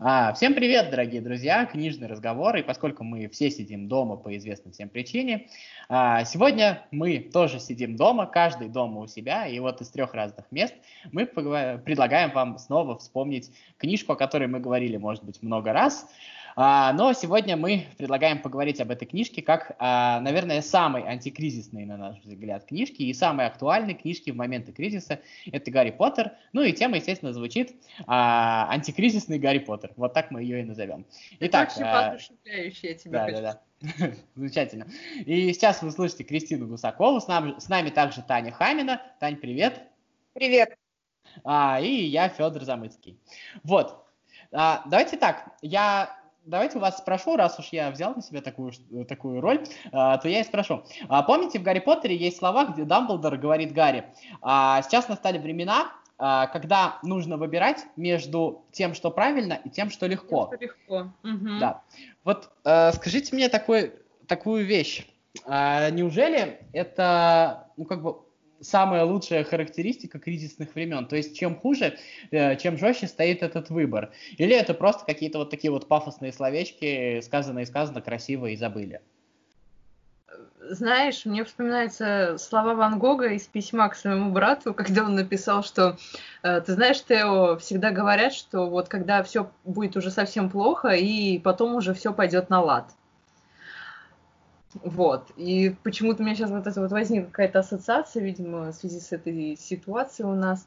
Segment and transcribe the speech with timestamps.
[0.00, 4.72] А, всем привет, дорогие друзья, книжный разговор, и поскольку мы все сидим дома по известной
[4.72, 5.46] всем причине,
[5.88, 10.50] а, сегодня мы тоже сидим дома, каждый дома у себя, и вот из трех разных
[10.50, 10.74] мест
[11.12, 16.08] мы предлагаем вам снова вспомнить книжку, о которой мы говорили, может быть, много раз,
[16.56, 22.18] но сегодня мы предлагаем поговорить об этой книжке как, а, наверное, самой антикризисной, на наш
[22.20, 25.20] взгляд, книжки и самой актуальной книжки в моменты кризиса.
[25.50, 26.32] Это Гарри Поттер.
[26.52, 27.74] Ну и тема, естественно, звучит
[28.06, 29.92] а, антикризисный Гарри Поттер.
[29.96, 31.06] Вот так мы ее и назовем.
[31.40, 31.82] Итак, Это
[32.44, 33.36] вообще я тебе да, хочу.
[33.36, 34.12] Да, да.
[34.34, 34.86] Замечательно.
[35.26, 37.20] И сейчас вы слышите Кристину Гусакову.
[37.20, 39.02] С нами, с нами также Таня Хамина.
[39.20, 39.82] Тань, привет.
[40.32, 40.76] Привет.
[41.44, 43.18] А, и я Федор Замыцкий.
[43.62, 44.06] Вот.
[44.52, 45.52] А, давайте так.
[45.60, 46.16] Я
[46.46, 48.72] давайте вас спрошу, раз уж я взял на себя такую,
[49.08, 50.84] такую роль, а, то я и спрошу.
[51.08, 54.04] А, помните, в Гарри Поттере есть слова, где Дамблдор говорит Гарри,
[54.42, 60.46] а, сейчас настали времена, когда нужно выбирать между тем, что правильно, и тем, что легко.
[60.46, 61.12] Тем, что легко.
[61.24, 61.58] Угу.
[61.58, 61.82] Да.
[62.22, 63.92] Вот скажите мне такой,
[64.28, 65.08] такую вещь.
[65.44, 68.23] Неужели это, ну, как бы,
[68.64, 71.06] самая лучшая характеристика кризисных времен.
[71.06, 71.98] То есть чем хуже,
[72.30, 74.10] э, чем жестче стоит этот выбор.
[74.38, 79.00] Или это просто какие-то вот такие вот пафосные словечки, сказано и сказано, красиво и забыли.
[80.70, 85.96] Знаешь, мне вспоминаются слова Ван Гога из письма к своему брату, когда он написал, что
[86.42, 91.38] э, ты знаешь, Тео, всегда говорят, что вот когда все будет уже совсем плохо, и
[91.38, 92.90] потом уже все пойдет на лад.
[94.82, 95.30] Вот.
[95.36, 99.12] И почему-то у меня сейчас вот это вот возникла какая-то ассоциация, видимо, в связи с
[99.12, 100.66] этой ситуацией у нас.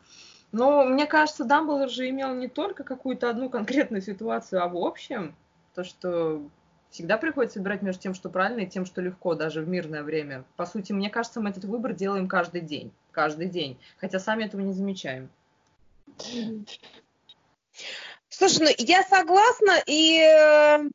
[0.52, 5.36] Но мне кажется, Дамблдор же имел не только какую-то одну конкретную ситуацию, а в общем,
[5.75, 6.41] то, что
[6.89, 10.45] всегда приходится выбирать между тем, что правильно, и тем, что легко, даже в мирное время.
[10.55, 12.92] По сути, мне кажется, мы этот выбор делаем каждый день.
[13.11, 13.77] Каждый день.
[13.97, 15.30] Хотя сами этого не замечаем.
[18.30, 20.89] Слушай, ну я согласна, и э,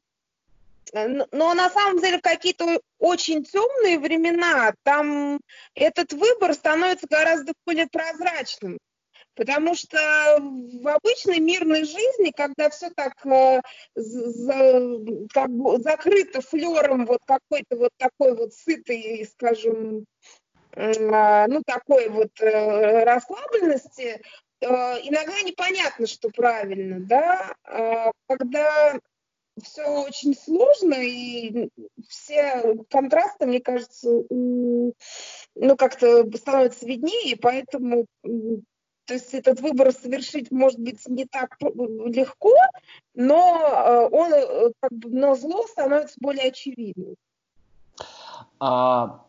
[0.92, 5.40] но на самом деле какие-то очень темные времена, там
[5.74, 8.78] этот выбор становится гораздо более прозрачным.
[9.34, 9.96] Потому что
[10.38, 13.62] в обычной мирной жизни, когда все так э,
[13.94, 14.98] за,
[15.32, 20.04] как бы закрыто флером вот какой-то вот такой вот сытой, скажем,
[20.72, 24.20] э, ну такой вот э, расслабленности,
[24.60, 28.98] э, иногда непонятно, что правильно, да, а когда
[29.60, 31.68] все очень сложно, и
[32.08, 34.94] все контрасты, мне кажется, ну,
[35.76, 38.06] как-то становятся виднее, поэтому
[39.04, 42.54] то есть этот выбор совершить может быть не так легко,
[43.14, 47.16] но э, он э, как бы на зло становится более очевидным.
[48.60, 49.24] А,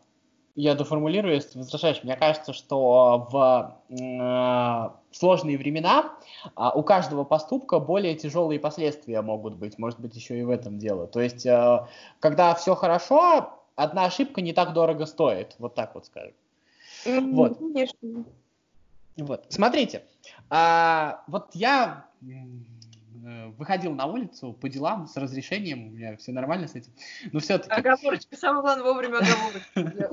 [0.54, 2.04] я доформулирую, если возражаешь.
[2.04, 6.12] Мне кажется, что в э, сложные времена
[6.44, 9.78] э, у каждого поступка более тяжелые последствия могут быть.
[9.78, 11.06] Может быть, еще и в этом дело.
[11.06, 11.86] То есть, э,
[12.20, 15.54] когда все хорошо, одна ошибка не так дорого стоит.
[15.58, 16.34] Вот так вот скажем.
[17.04, 17.58] Mm-hmm, вот.
[17.58, 18.24] Конечно.
[19.16, 19.46] Вот.
[19.48, 20.04] Смотрите,
[20.50, 22.06] а, вот я
[23.56, 26.92] выходил на улицу по делам с разрешением, у меня все нормально с этим,
[27.32, 27.70] но все-таки...
[27.70, 30.10] Оговорочка, самое главное вовремя оговорочка.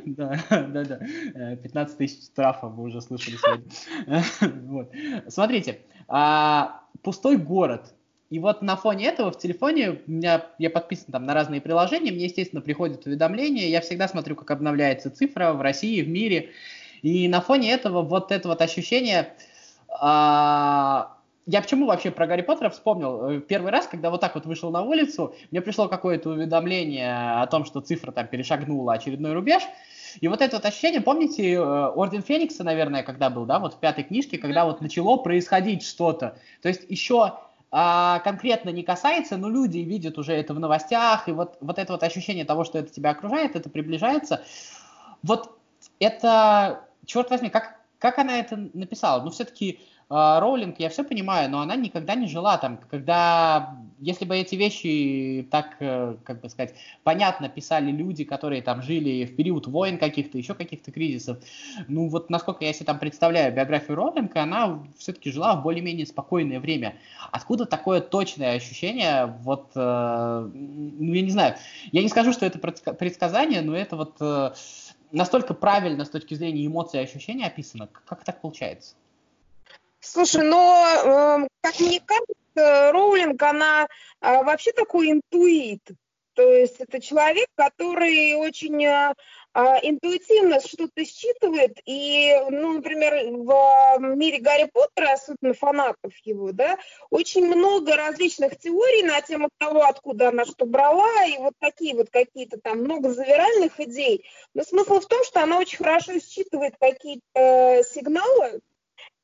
[0.06, 5.24] Да, да, да, 15 тысяч штрафа вы уже слышали сегодня.
[5.30, 7.94] Смотрите, а, пустой город,
[8.30, 12.12] и вот на фоне этого в телефоне у меня я подписан там на разные приложения,
[12.12, 16.50] мне, естественно, приходят уведомления, я всегда смотрю, как обновляется цифра в России, в мире,
[17.02, 19.34] и на фоне этого вот это вот ощущение
[19.88, 21.16] а,
[21.50, 23.28] я почему вообще про Гарри Поттера вспомнил?
[23.28, 27.46] Э, первый раз, когда вот так вот вышел на улицу, мне пришло какое-то уведомление о
[27.48, 29.62] том, что цифра там перешагнула очередной рубеж.
[30.20, 33.80] И вот это вот ощущение, помните, э, Орден Феникса, наверное, когда был, да, вот в
[33.80, 36.38] пятой книжке, когда вот начало происходить что-то.
[36.62, 37.38] То есть еще
[37.72, 41.92] а, конкретно не касается, но люди видят уже это в новостях, и вот, вот это
[41.92, 44.44] вот ощущение того, что это тебя окружает, это приближается.
[45.22, 45.58] Вот
[45.98, 49.22] это, черт возьми, как, как она это написала?
[49.22, 54.36] Ну, все-таки Роулинг, я все понимаю, но она никогда не жила там, когда, если бы
[54.36, 56.74] эти вещи так, э, как бы сказать,
[57.04, 61.38] понятно писали люди, которые там жили в период войн каких-то, еще каких-то кризисов,
[61.86, 66.58] ну вот насколько я себе там представляю биографию Роулинга, она все-таки жила в более-менее спокойное
[66.58, 66.96] время.
[67.30, 71.54] Откуда такое точное ощущение, вот, э, ну я не знаю,
[71.92, 74.50] я не скажу, что это предсказание, но это вот э,
[75.12, 78.96] настолько правильно с точки зрения эмоций и ощущений описано, как так получается?
[80.00, 83.86] Слушай, но, э, как мне кажется, Роулинг, она
[84.20, 85.82] э, вообще такой интуит.
[86.34, 89.14] То есть это человек, который очень э,
[89.52, 96.78] а, интуитивно что-то считывает, и, ну, например, в мире Гарри Поттера, особенно фанатов его, да,
[97.10, 102.10] очень много различных теорий на тему того, откуда она что брала, и вот такие вот
[102.10, 104.24] какие-то там много завиральных идей.
[104.54, 108.60] Но смысл в том, что она очень хорошо считывает какие-то э, сигналы,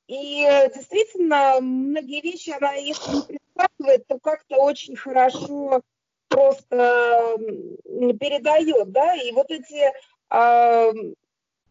[0.09, 5.83] и действительно, многие вещи она, если не предсказывает, то как-то очень хорошо
[6.29, 7.37] просто
[8.21, 9.93] передает, да, и вот эти
[10.31, 10.93] э,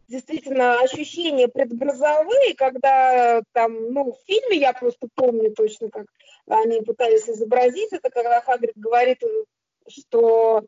[0.07, 6.05] действительно ощущения предгрозовые, когда там, ну, в фильме я просто помню точно, как
[6.47, 9.21] они пытались изобразить это, когда Хагрид говорит,
[9.87, 10.63] что а,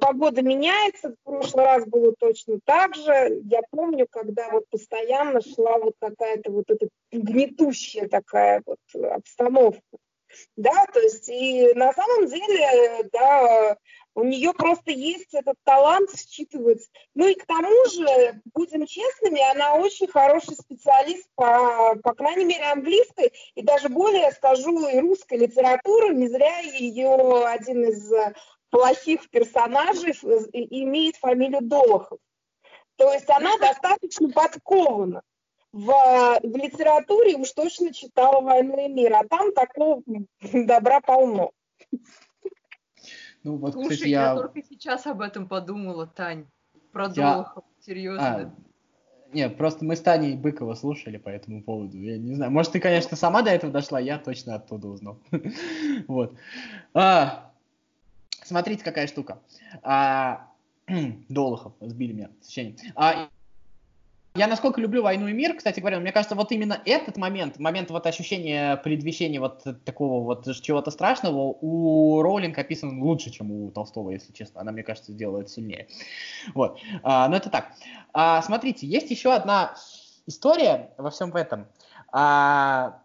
[0.00, 3.40] погода меняется, в прошлый раз было точно так же.
[3.44, 9.80] Я помню, когда вот постоянно шла вот какая-то вот эта гнетущая такая вот обстановка.
[10.56, 13.76] Да, то есть и на самом деле, да,
[14.14, 16.88] у нее просто есть этот талант считывать.
[17.14, 22.64] Ну и к тому же, будем честными, она очень хороший специалист по, по крайней мере,
[22.64, 26.14] английской и даже более, скажу, и русской литературы.
[26.14, 28.10] Не зря ее один из
[28.72, 32.18] плохих персонажей имеет фамилию Долохов.
[32.96, 35.22] То есть она достаточно подкована
[35.72, 35.86] в,
[36.42, 40.02] в литературе уж точно читала «Войну и мир», а там такого
[40.52, 41.52] добра полно.
[43.44, 44.22] Ну, вот, Слушай, кстати, я...
[44.30, 46.46] я только сейчас об этом подумала, Тань.
[46.92, 47.34] Про я...
[47.34, 48.24] Долохова, серьезно.
[48.24, 48.54] А,
[49.34, 51.98] не, просто мы с Таней Быкова слушали по этому поводу.
[51.98, 55.18] Я не знаю, может, ты, конечно, сама до этого дошла, я точно оттуда узнал.
[56.08, 56.34] вот.
[56.94, 57.51] А,
[58.44, 59.40] смотрите, какая штука.
[59.82, 60.48] А,
[61.28, 62.92] Долохов, сбили меня, сочинение.
[62.94, 63.28] А,
[64.34, 67.90] я насколько люблю «Войну и мир», кстати говоря, мне кажется, вот именно этот момент, момент
[67.90, 74.10] вот ощущения предвещения вот такого вот чего-то страшного у Роулинг описан лучше, чем у Толстого,
[74.10, 74.62] если честно.
[74.62, 75.86] Она, мне кажется, делает сильнее.
[76.54, 76.80] Вот.
[77.02, 77.72] А, но это так.
[78.14, 79.74] А, смотрите, есть еще одна
[80.26, 81.66] история во всем этом.
[82.10, 83.02] А,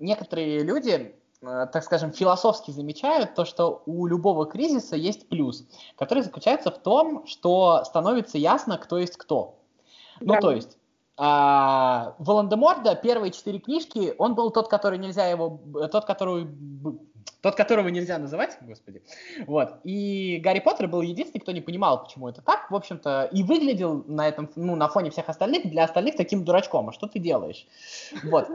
[0.00, 1.14] некоторые люди
[1.44, 5.64] так скажем, философски замечают то, что у любого кризиса есть плюс,
[5.96, 9.58] который заключается в том, что становится ясно, кто есть кто.
[10.20, 10.34] Ну, да.
[10.34, 10.78] Ну, то есть,
[11.16, 15.60] а, Волан-де-Морда первые четыре книжки, он был тот, который нельзя его,
[15.92, 16.48] тот, который
[17.44, 19.02] тот, которого нельзя называть, господи.
[19.46, 19.74] Вот.
[19.84, 24.02] И Гарри Поттер был единственный, кто не понимал, почему это так, в общем-то, и выглядел
[24.06, 26.88] на этом, ну, на фоне всех остальных, для остальных таким дурачком.
[26.88, 27.66] А что ты делаешь?
[28.22, 28.48] Вот.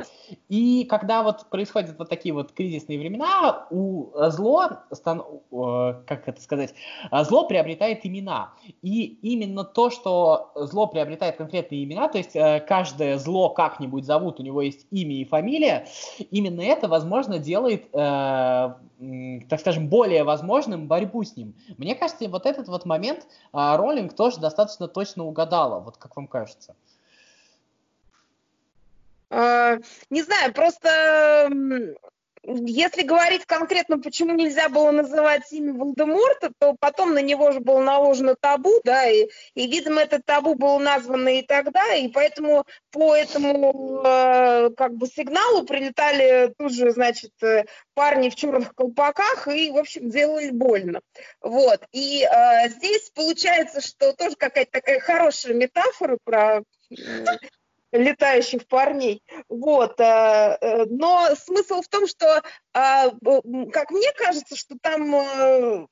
[0.47, 6.73] И когда вот происходят вот такие вот кризисные времена, у зло, стан, как это сказать,
[7.11, 8.53] зло приобретает имена.
[8.81, 14.39] И именно то, что зло приобретает конкретные имена, то есть э, каждое зло как-нибудь зовут,
[14.39, 15.85] у него есть имя и фамилия,
[16.31, 18.78] именно это, возможно, делает э,
[19.49, 21.55] так скажем, более возможным борьбу с ним.
[21.77, 26.27] Мне кажется, вот этот вот момент а, Роллинг тоже достаточно точно угадала, вот как вам
[26.27, 26.75] кажется?
[29.29, 29.77] А,
[30.09, 31.49] не знаю, просто
[32.43, 37.81] если говорить конкретно, почему нельзя было называть имя Волдеморта, то потом на него же было
[37.81, 43.15] наложено табу, да, и, и видимо, это табу было названо и тогда, и поэтому по
[43.15, 49.71] этому э, как бы сигналу прилетали тут же, значит, э, парни в черных колпаках и,
[49.71, 51.01] в общем, делали больно.
[51.41, 56.63] Вот, и э, здесь получается, что тоже какая-то такая хорошая метафора про
[57.91, 59.23] летающих парней.
[59.47, 59.99] Вот.
[59.99, 62.41] Э, э, но смысл в том, что,
[62.73, 63.09] а,
[63.71, 65.87] как мне кажется, что там э,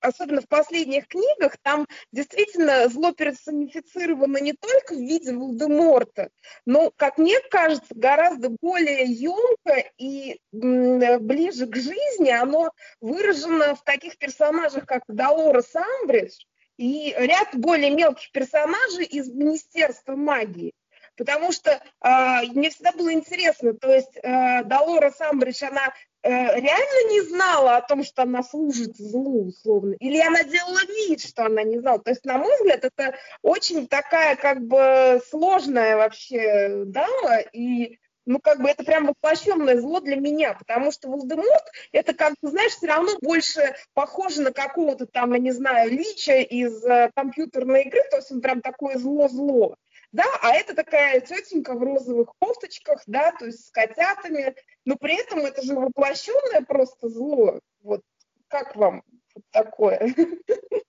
[0.00, 6.30] особенно в последних книгах, там действительно зло персонифицировано не только в виде Волдеморта,
[6.66, 14.18] но, как мне кажется, гораздо более емко и ближе к жизни оно выражено в таких
[14.18, 16.44] персонажах, как Долорес Амбридж
[16.76, 20.72] и ряд более мелких персонажей из Министерства магии
[21.16, 25.92] потому что э, мне всегда было интересно, то есть э, Долора Самбридж, она
[26.22, 31.22] э, реально не знала о том, что она служит злу, условно, или она делала вид,
[31.22, 31.98] что она не знала.
[32.00, 38.38] То есть, на мой взгляд, это очень такая как бы сложная вообще дама, и ну,
[38.38, 42.72] как бы это прям воплощенное зло для меня, потому что Волдеморт, это, как бы, знаешь,
[42.72, 48.00] все равно больше похоже на какого-то там, я не знаю, лича из э, компьютерной игры,
[48.10, 49.76] то есть он прям такое зло-зло
[50.12, 54.54] да, а это такая тетенька в розовых кофточках, да, то есть с котятами,
[54.84, 57.60] но при этом это же воплощенное просто зло.
[57.82, 58.02] Вот
[58.48, 59.02] как вам
[59.50, 60.14] такое?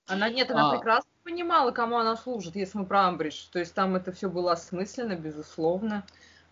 [0.08, 0.76] Она нет, она а...
[0.76, 3.48] прекрасно понимала, кому она служит, если мы про Амбридж.
[3.52, 6.06] То есть там это все было осмысленно, безусловно.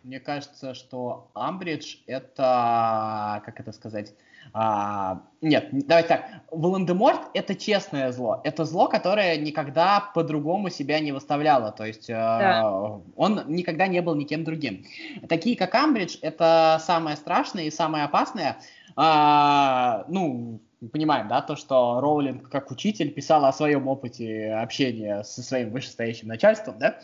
[0.03, 4.15] Мне кажется, что Амбридж это, как это сказать,
[4.53, 6.25] а, нет, давайте так.
[6.51, 8.41] Волан-де-Морт— это честное зло.
[8.43, 11.71] Это зло, которое никогда по-другому себя не выставляло.
[11.71, 12.61] То есть да.
[12.63, 14.85] э, он никогда не был никем другим.
[15.29, 18.57] Такие, как Амбридж, это самое страшное и самое опасное.
[18.95, 25.43] А, ну, понимаем, да, то, что Роулинг как учитель писала о своем опыте общения со
[25.43, 26.99] своим вышестоящим начальством, да,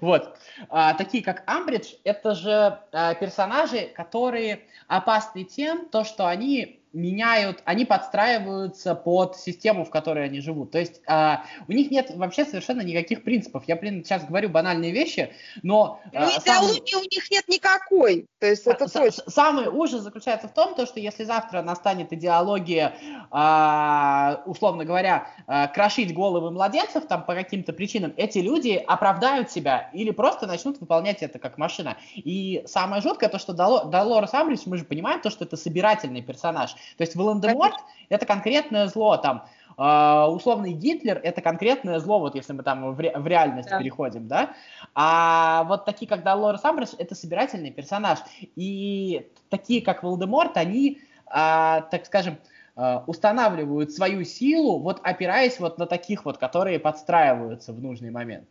[0.00, 0.36] вот.
[0.68, 7.62] А, такие как Амбридж, это же а, персонажи, которые опасны тем, то, что они меняют,
[7.64, 10.72] они подстраиваются под систему, в которой они живут.
[10.72, 13.64] То есть а, у них нет вообще совершенно никаких принципов.
[13.66, 15.32] Я, блин, сейчас говорю банальные вещи,
[15.62, 16.00] но...
[16.12, 17.00] Ну, идеологии сам...
[17.00, 18.26] у них нет никакой.
[18.38, 19.24] То есть это с- точно.
[19.28, 22.94] Самый ужас заключается в том, то, что если завтра настанет идеология,
[23.30, 29.90] а, условно говоря, а, крошить головы младенцев там по каким-то причинам, эти люди оправдают себя
[29.92, 31.96] или просто начнут выполнять это как машина.
[32.16, 36.74] И самое жуткое то, что Долорес Амбридж, мы же понимаем то, что это собирательный персонаж.
[36.96, 37.76] То есть Волан-де-Морт—
[38.08, 39.44] это конкретное зло, там,
[39.76, 43.78] Uh, условный Гитлер это конкретное зло, вот если мы там в, ре, в реальность да.
[43.78, 44.50] переходим, да.
[44.94, 48.18] А вот такие, как Долорес Амбридж, это собирательный персонаж.
[48.56, 51.00] И такие, как Волдеморт, они,
[51.34, 52.36] uh, так скажем,
[52.76, 58.46] uh, устанавливают свою силу, вот опираясь вот на таких вот, которые подстраиваются в нужный момент.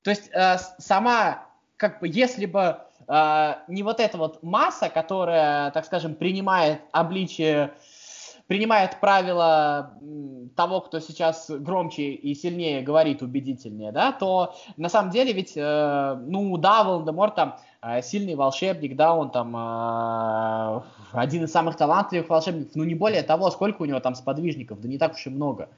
[0.00, 0.30] То есть
[0.78, 7.74] сама, как бы, если бы не вот эта вот масса, которая, так скажем, принимает обличие,
[8.46, 9.94] принимает правила
[10.54, 16.16] того, кто сейчас громче и сильнее говорит, убедительнее, да, то на самом деле ведь, э,
[16.26, 20.82] ну да, Волан-де-Морт там э, сильный волшебник, да, он там э,
[21.12, 24.88] один из самых талантливых волшебников, ну не более того, сколько у него там сподвижников, да
[24.88, 25.68] не так уж и много.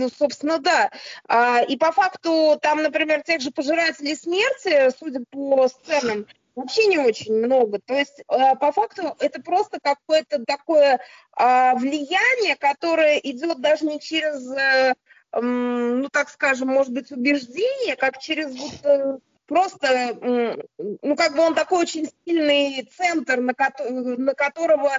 [0.00, 0.90] Ну, собственно, да.
[1.28, 6.96] А, и по факту там, например, тех же пожирателей смерти, судя по сценам, вообще не
[6.98, 7.80] очень много.
[7.84, 11.00] То есть а, по факту это просто какое-то такое
[11.32, 14.94] а, влияние, которое идет даже не через, э,
[15.38, 20.56] ну, так скажем, может быть, убеждение, как через вот э, просто,
[21.02, 24.92] ну, как бы он такой очень сильный центр, на, ко- на которого,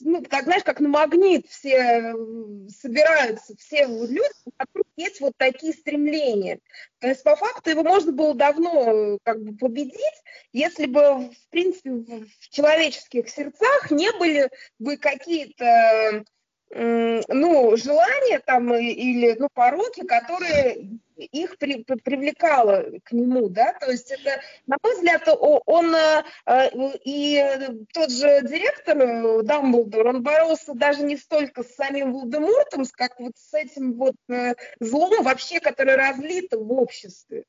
[0.00, 2.14] ну, как, знаешь, как на магнит все
[2.68, 6.60] собираются, все люди, у есть вот такие стремления.
[7.00, 10.22] То есть, по факту, его можно было давно как бы победить,
[10.52, 14.48] если бы, в принципе, в человеческих сердцах не были
[14.78, 16.24] бы какие-то
[16.70, 24.10] ну, желания там или, ну, пороки, которые их при, привлекало к нему, да, то есть
[24.10, 26.24] это, на мой взгляд, он э,
[27.04, 27.42] и
[27.92, 33.32] тот же директор э, Дамблдор, он боролся даже не столько с самим Волдемортом, как вот
[33.36, 37.44] с этим вот э, злом вообще, которое разлито в обществе.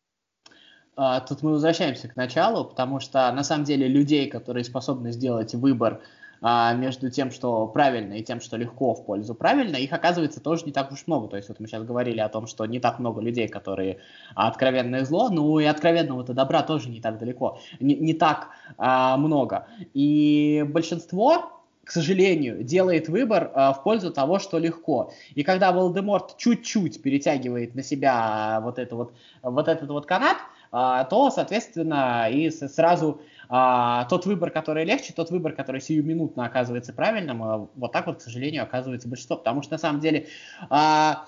[0.96, 5.54] А, тут мы возвращаемся к началу, потому что на самом деле людей, которые способны сделать
[5.54, 6.02] выбор
[6.42, 10.66] а, между тем, что правильно, и тем, что легко в пользу правильно, их оказывается тоже
[10.66, 11.28] не так уж много.
[11.28, 14.00] То есть вот мы сейчас говорили о том, что не так много людей, которые
[14.36, 19.68] откровенное зло, ну и откровенного-то добра тоже не так далеко, не, не так а, много.
[19.94, 25.14] И большинство к сожалению, делает выбор э, в пользу того, что легко.
[25.36, 30.36] И когда Волдеморт чуть-чуть перетягивает на себя вот, это вот, вот этот вот канат,
[30.74, 36.94] э, то, соответственно, и сразу а, тот выбор, который легче, тот выбор, который сиюминутно оказывается
[36.94, 39.38] правильным, а, вот так вот, к сожалению, оказывается большинство.
[39.38, 40.28] Потому что на самом деле
[40.70, 41.26] а,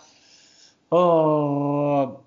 [0.92, 2.22] а,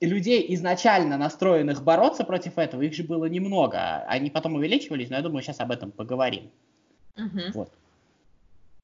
[0.00, 4.04] людей, изначально настроенных бороться против этого, их же было немного.
[4.06, 6.50] Они потом увеличивались, но я думаю, сейчас об этом поговорим.
[7.16, 7.40] Угу.
[7.54, 7.72] Вот.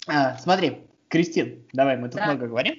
[0.06, 2.26] А, смотри, Кристин, давай, мы тут да.
[2.26, 2.76] много говорим.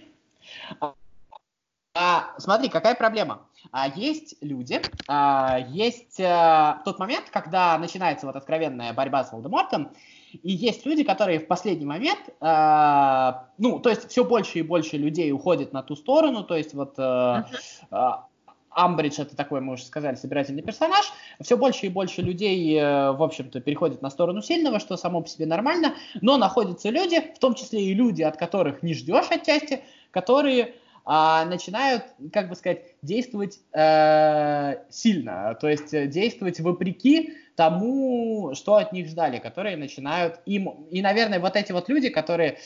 [1.95, 3.43] А, смотри, какая проблема.
[3.71, 9.91] А, есть люди, а, есть а, тот момент, когда начинается вот откровенная борьба с Волдемортом,
[10.31, 14.97] и есть люди, которые в последний момент, а, ну, то есть все больше и больше
[14.97, 16.95] людей уходит на ту сторону, то есть вот...
[16.97, 17.45] А,
[17.91, 18.27] а,
[18.75, 21.13] Амбридж это такой, мы уже сказали, собирательный персонаж.
[21.41, 25.45] Все больше и больше людей, в общем-то, переходят на сторону сильного, что само по себе
[25.45, 25.93] нормально.
[26.21, 30.73] Но находятся люди, в том числе и люди, от которых не ждешь отчасти, которые
[31.05, 38.75] а, начинают, как бы сказать, действовать э, сильно, то есть э, действовать вопреки тому, что
[38.75, 42.57] от них ждали, которые начинают им, и, наверное, вот эти вот люди, которые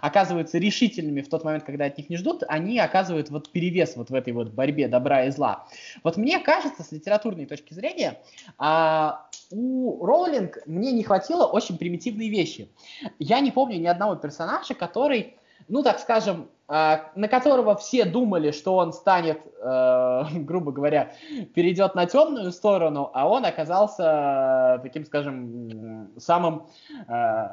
[0.00, 4.10] оказываются решительными в тот момент, когда от них не ждут, они оказывают вот перевес вот
[4.10, 5.66] в этой вот борьбе добра и зла.
[6.02, 8.20] Вот мне кажется, с литературной точки зрения,
[8.58, 12.68] а, у Роулинг мне не хватило очень примитивной вещи.
[13.18, 15.36] Я не помню ни одного персонажа, который
[15.68, 21.12] ну, так скажем, на которого все думали, что он станет, э, грубо говоря,
[21.54, 26.66] перейдет на темную сторону, а он оказался таким, скажем, самым
[27.06, 27.48] э,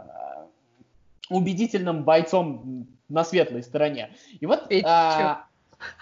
[1.30, 4.12] убедительным бойцом на светлой стороне.
[4.40, 4.72] И вот...
[4.86, 5.46] А,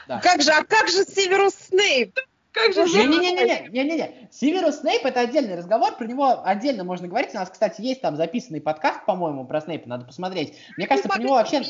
[0.08, 0.20] да.
[0.20, 2.20] Как же, а как же Северус Снейп?
[2.52, 7.34] Как же Не-не-не, Северус Снейп это отдельный разговор, про него отдельно можно говорить.
[7.34, 10.58] У нас, кстати, есть там записанный подкаст, по-моему, про Снейпа, надо посмотреть.
[10.78, 11.64] Мне кажется, про него вообще...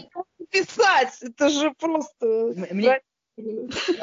[0.51, 2.53] Писать, это же просто...
[2.71, 2.99] Мне...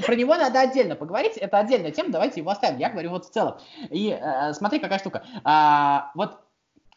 [0.07, 2.79] Про него надо отдельно поговорить, это отдельная тема, давайте его оставим.
[2.79, 3.59] Я говорю вот в целом.
[3.91, 5.25] И э, смотри, какая штука.
[5.45, 6.41] А, вот,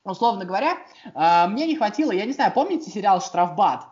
[0.06, 0.78] условно говоря,
[1.14, 3.88] а, мне не хватило, я не знаю, помните сериал «Штрафбат»?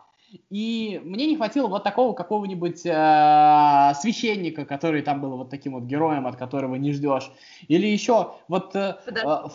[0.50, 5.84] И мне не хватило вот такого какого-нибудь э, священника, который там был вот таким вот
[5.84, 7.30] героем, от которого не ждешь.
[7.68, 8.76] Или еще вот...
[8.76, 9.52] Э, э, в...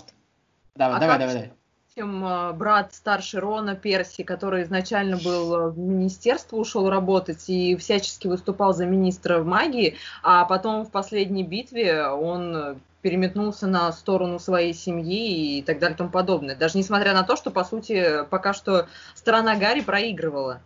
[0.76, 1.54] Давай, а давай, давай, давай.
[1.96, 7.76] Чем э, брат старший Рона Перси, который изначально был э, в министерство, ушел работать и
[7.76, 14.74] всячески выступал за министра магии, а потом в последней битве он переметнулся на сторону своей
[14.74, 16.56] семьи и так далее и тому подобное.
[16.56, 20.62] Даже несмотря на то, что, по сути, пока что сторона Гарри проигрывала.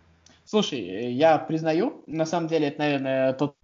[0.46, 3.57] Слушай, я признаю, на самом деле, это, наверное, тот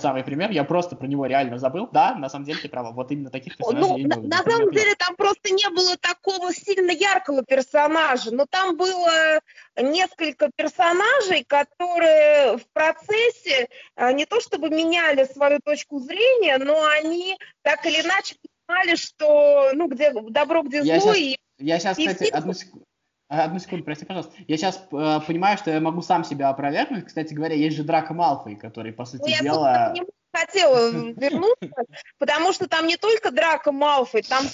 [0.00, 1.88] самый пример, я просто про него реально забыл.
[1.92, 4.04] Да, на самом деле ты права, вот именно таких персонажей.
[4.04, 8.76] Ну, на, на самом деле там просто не было такого сильно яркого персонажа, но там
[8.76, 9.40] было
[9.76, 17.36] несколько персонажей, которые в процессе а, не то чтобы меняли свою точку зрения, но они
[17.62, 18.36] так или иначе
[18.66, 21.14] понимали, что ну где добро, где я зло.
[21.14, 22.85] Сейчас, и, я сейчас, и кстати, одну секунду.
[23.28, 24.34] Одну секунду, прости, пожалуйста.
[24.46, 27.06] Я сейчас э, понимаю, что я могу сам себя опровергнуть.
[27.06, 29.92] Кстати говоря, есть же Драко Малфой, который, по сути ну, дела...
[29.96, 31.84] Я хотела вернуться,
[32.18, 34.44] потому что там не только Драко Малфой, там,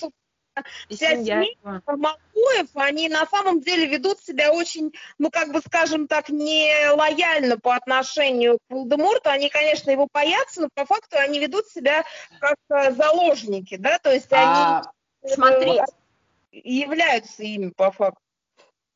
[0.88, 6.30] вся семья Малфоев, они на самом деле ведут себя очень, ну, как бы, скажем так,
[6.30, 9.28] не лояльно по отношению к Волдеморту.
[9.28, 12.04] Они, конечно, его боятся, но по факту они ведут себя
[12.40, 14.80] как э, заложники, да, то есть а...
[15.22, 15.34] они...
[15.34, 15.80] Смотри,
[16.50, 18.20] являются ими по факту.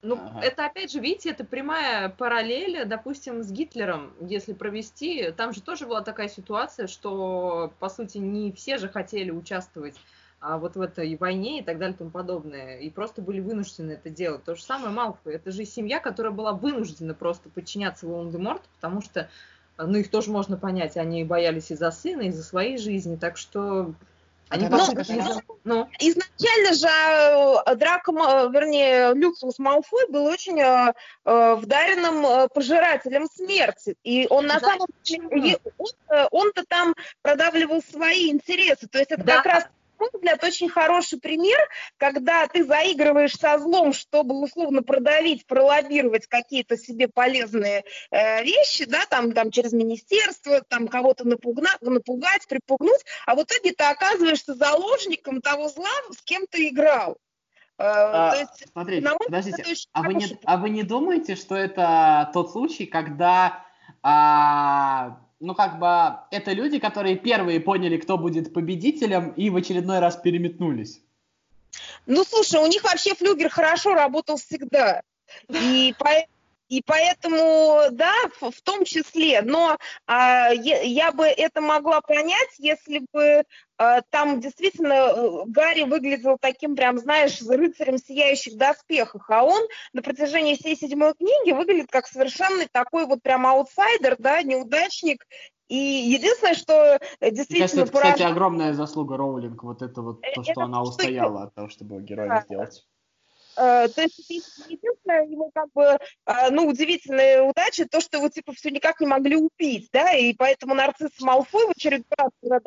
[0.06, 0.40] Ну, ага.
[0.40, 5.32] это опять же, видите, это прямая параллель, допустим, с Гитлером, если провести.
[5.32, 9.96] Там же тоже была такая ситуация, что, по сути, не все же хотели участвовать
[10.38, 12.78] а вот в этой войне и так далее и тому подобное.
[12.78, 14.44] И просто были вынуждены это делать.
[14.44, 15.34] То же самое Малфой.
[15.34, 19.28] Это же семья, которая была вынуждена просто подчиняться Волан-де-Морту, потому что,
[19.78, 23.16] ну, их тоже можно понять, они боялись и за сына, и за своей жизни.
[23.16, 23.94] Так что
[24.48, 24.78] они ну,
[25.64, 30.92] ну, изначально же э, Драко, вернее, Люциус Малфой был очень э,
[31.24, 33.96] э вдаренным э, пожирателем смерти.
[34.04, 35.88] И он на самом деле, он,
[36.30, 38.86] он-то там продавливал свои интересы.
[38.86, 39.36] То есть это да.
[39.36, 39.64] как раз
[39.98, 41.58] мой взгляд, очень хороший пример,
[41.96, 49.04] когда ты заигрываешь со злом, чтобы условно продавить, пролоббировать какие-то себе полезные э, вещи, да,
[49.08, 55.40] там, там через министерство, там кого-то напугна, напугать, припугнуть, а в итоге ты оказываешься заложником
[55.40, 57.18] того зла, с кем ты играл.
[57.78, 62.52] Э, а, есть, смотрите, подождите, а вы, не, а вы не думаете, что это тот
[62.52, 63.64] случай, когда
[64.02, 69.98] а, ну, как бы, это люди, которые первые поняли, кто будет победителем, и в очередной
[69.98, 71.00] раз переметнулись.
[72.06, 75.02] Ну, слушай, у них вообще флюгер хорошо работал всегда.
[75.48, 76.35] И поэтому
[76.68, 79.76] и поэтому, да, в, том числе, но
[80.06, 83.44] а, я, я бы это могла понять, если бы
[83.78, 89.62] а, там действительно э, Гарри выглядел таким прям, знаешь, рыцарем в сияющих доспехах, а он
[89.92, 95.24] на протяжении всей седьмой книги выглядит как совершенно такой вот прям аутсайдер, да, неудачник,
[95.68, 97.60] и единственное, что действительно...
[97.60, 101.54] Кажется, это, кстати, огромная заслуга Роулинг, вот это вот то, что это она устояла от
[101.54, 102.40] того, чтобы героя да.
[102.42, 102.86] сделать.
[103.56, 105.82] Э, то есть единственное его как бы,
[106.26, 110.34] э, ну, удивительная удача, то, что его типа все никак не могли убить, да, и
[110.34, 112.60] поэтому нарцисс Малфой в очередной раз, когда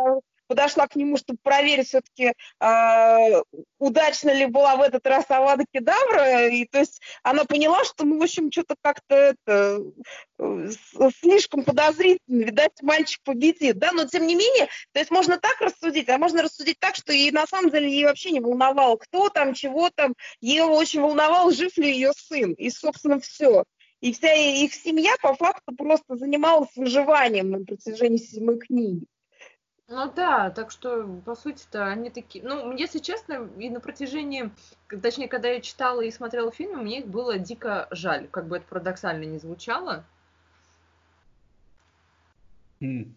[0.49, 3.41] подошла к нему, чтобы проверить все-таки, э,
[3.77, 8.19] удачно ли была в этот раз Авада Кедавра, и то есть она поняла, что, ну,
[8.19, 9.83] в общем, что-то как-то это,
[10.39, 10.69] э,
[11.21, 16.09] слишком подозрительно, видать, мальчик победит, да, но тем не менее, то есть можно так рассудить,
[16.09, 19.53] а можно рассудить так, что ей на самом деле ей вообще не волновало, кто там,
[19.53, 23.63] чего там, ее очень волновал, жив ли ее сын, и, собственно, все.
[24.01, 29.05] И вся их семья по факту просто занималась выживанием на протяжении седьмой книги.
[29.91, 32.43] Ну да, так что, по сути-то, они такие...
[32.45, 34.52] Ну, если честно, и на протяжении...
[34.88, 38.67] Точнее, когда я читала и смотрела фильмы, мне их было дико жаль, как бы это
[38.67, 40.04] парадоксально не звучало.
[42.82, 43.12] Mm.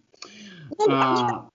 [0.78, 1.51] Ну, а...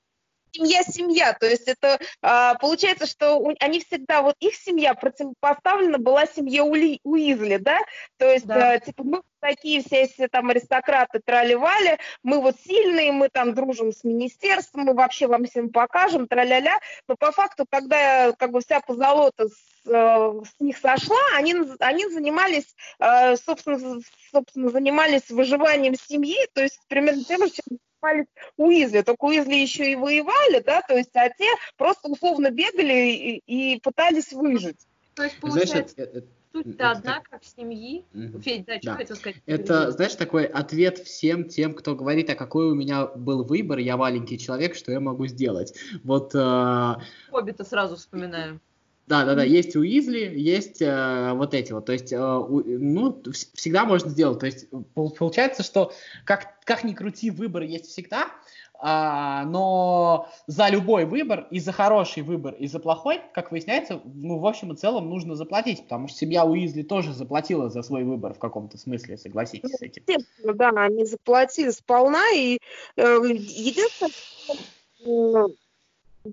[0.58, 5.98] семья семья, то есть это а, получается, что у, они всегда вот их семья противопоставлена
[5.98, 7.80] была семье Ули, Уизли, да,
[8.18, 8.72] то есть да.
[8.72, 13.92] а, типа мы такие все, все там аристократы трали-вали, мы вот сильные, мы там дружим
[13.92, 18.82] с министерством, мы вообще вам всем покажем, тра-ля-ля, но по факту, когда как бы вся
[18.82, 26.38] позолота с, э, с них сошла, они, они занимались, э, собственно, собственно, занимались выживанием семьи,
[26.54, 30.96] то есть примерно тем же, чем занимались Уизли, только Уизли еще и воевали, да, то
[30.96, 34.80] есть, а те просто условно бегали и, и пытались выжить.
[35.16, 38.06] То есть, получается, Знаешь, суть-то одна, как семьи.
[38.14, 38.40] Угу.
[38.42, 38.96] Федь, да, что да.
[38.96, 39.42] хотел сказать?
[39.46, 43.98] Это, знаешь, такой ответ всем тем, кто говорит, а какой у меня был выбор, я
[43.98, 45.74] маленький человек, что я могу сделать.
[46.04, 46.34] Вот...
[46.36, 46.96] Э...
[47.32, 48.60] Хоббита сразу вспоминаю.
[49.08, 53.24] Да, да, да, есть Уизли, есть э, вот эти вот, то есть, э, у, ну,
[53.32, 55.94] всегда можно сделать, то есть, получается, что
[56.26, 58.28] как, как ни крути, выбор есть всегда,
[58.80, 64.40] а, но за любой выбор, и за хороший выбор, и за плохой, как выясняется, ну,
[64.40, 68.34] в общем и целом нужно заплатить, потому что семья Уизли тоже заплатила за свой выбор
[68.34, 70.04] в каком-то смысле, согласитесь с этим.
[70.44, 72.60] Да, они заплатили сполна, и
[72.98, 74.12] э, единственное,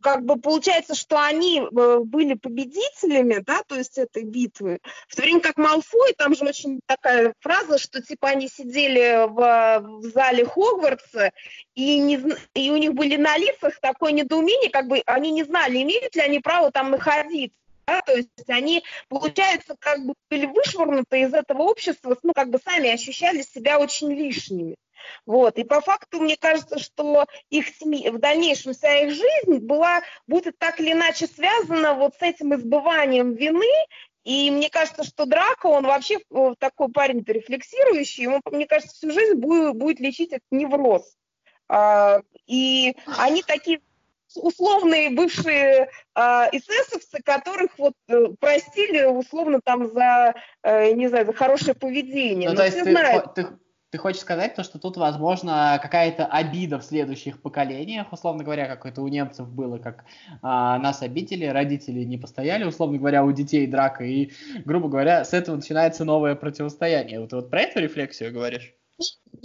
[0.03, 5.23] как бы получается, что они э, были победителями, да, то есть этой битвы, в то
[5.23, 10.45] время как Малфой, там же очень такая фраза, что типа они сидели в, в зале
[10.45, 11.33] Хогвартса,
[11.75, 12.21] и, не,
[12.55, 16.21] и у них были на лицах такое недоумение, как бы они не знали, имеют ли
[16.21, 17.59] они право там находиться.
[17.87, 22.59] Да, то есть они, получается, как бы были вышвырнуты из этого общества, ну, как бы
[22.65, 24.77] сами ощущали себя очень лишними.
[25.27, 25.59] Вот.
[25.59, 30.59] И по факту, мне кажется, что их семья, в дальнейшем вся их жизнь была, будет
[30.59, 33.67] так или иначе связана вот с этим избыванием вины
[34.25, 39.11] и мне кажется, что Драко, он вообще э, такой парень рефлексирующий, ему, мне кажется, всю
[39.11, 41.15] жизнь будет, будет лечить этот невроз.
[41.69, 43.81] А, и они такие
[44.35, 51.33] условные бывшие а, эсэсовцы, которых вот э, простили условно там за, э, не знаю, за
[51.35, 52.49] хорошее поведение.
[52.49, 53.49] Ну, Но то есть ты, ты,
[53.95, 58.87] ты хочешь сказать то, что тут, возможно, какая-то обида в следующих поколениях, условно говоря, как
[58.87, 60.05] это у немцев было, как
[60.43, 64.33] а, нас обидели, родители не постояли, условно говоря, у детей драка, и,
[64.65, 67.21] грубо говоря, с этого начинается новое противостояние.
[67.21, 68.75] Вот, вот про эту рефлексию говоришь?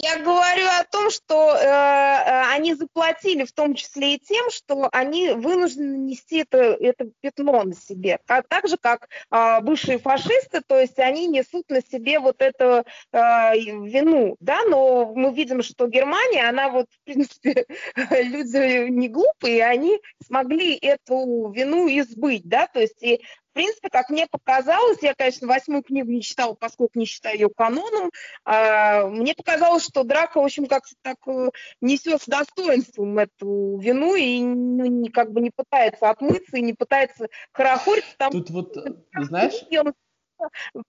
[0.02, 4.88] Я говорю о том, что э, э, они заплатили в том числе и тем, что
[4.94, 8.20] они вынуждены нести это, это пятно на себе.
[8.28, 12.86] А так же, как э, бывшие фашисты, то есть они несут на себе вот эту
[13.12, 19.66] э, вину, да, но мы видим, что Германия, она вот, в принципе, люди не глупые,
[19.66, 23.22] они смогли эту вину избыть, да, то есть и
[23.60, 28.10] принципе, как мне показалось, я, конечно, восьмую книгу не читала, поскольку не считаю ее каноном,
[28.46, 31.50] а, мне показалось, что Драко, в общем, как-то так э,
[31.82, 36.74] несет с достоинством эту вину и ну, не, как бы не пытается отмыться и не
[36.74, 38.06] пытается хорохорить.
[38.18, 38.78] Там, Тут вот,
[39.14, 39.56] знаешь...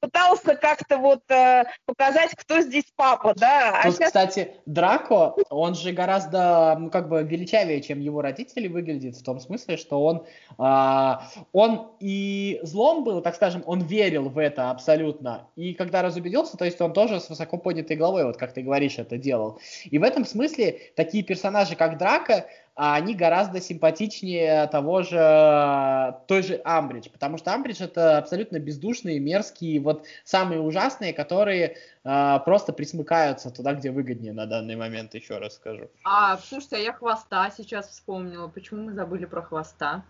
[0.00, 3.80] Пытался как-то вот э, показать, кто здесь папа, да.
[3.80, 4.08] А Тут, сейчас...
[4.08, 9.40] кстати, Драко, он же гораздо, ну, как бы величавее, чем его родители выглядит, в том
[9.40, 10.24] смысле, что он,
[10.58, 11.12] э,
[11.52, 16.64] он и злом был, так скажем, он верил в это абсолютно, и когда разубедился, то
[16.64, 19.60] есть он тоже с высоко поднятой головой, вот как ты говоришь, это делал.
[19.84, 26.42] И в этом смысле такие персонажи, как Драко, а они гораздо симпатичнее того же, той
[26.42, 32.72] же Амбридж, потому что Амбридж это абсолютно бездушные, мерзкие, вот самые ужасные, которые э, просто
[32.72, 35.90] присмыкаются туда, где выгоднее на данный момент, еще раз скажу.
[36.04, 38.48] А, слушайте, а я Хвоста сейчас вспомнила.
[38.48, 40.04] Почему мы забыли про Хвоста?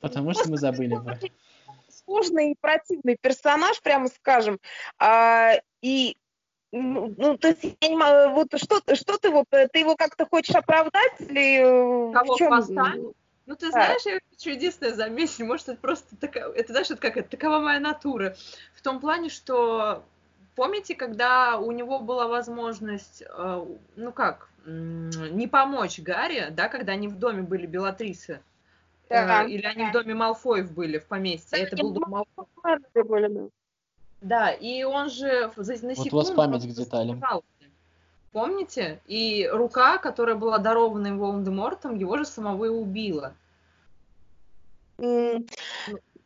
[0.00, 1.18] Потому что мы забыли про
[1.88, 4.58] сложный и противный персонаж, прямо скажем.
[4.98, 6.16] А, и
[6.72, 10.26] ну, ну, то есть я не могу, вот что, что ты его, ты его как-то
[10.26, 12.48] хочешь оправдать или э, Кого, в чем?
[12.48, 12.94] Хвоста?
[13.46, 17.16] Ну, ты знаешь, я хочу единственное заметить, может, это просто такая, это, знаешь, это как,
[17.16, 18.36] это такова моя натура,
[18.74, 20.04] в том плане, что,
[20.54, 27.08] помните, когда у него была возможность, э, ну как, не помочь Гарри, да, когда они
[27.08, 28.40] в доме были Белатрисы,
[29.08, 29.42] э, да.
[29.42, 33.50] или они в доме Малфоев были в поместье, да, это был дом Малфоев.
[34.20, 35.94] Да, и он же на секунду...
[36.02, 37.22] Вот у вас память к деталям.
[38.32, 39.00] Помните?
[39.06, 43.34] И рука, которая была дарована им Волан-де-Мортом, его же самого и убила.
[44.98, 45.48] Mm.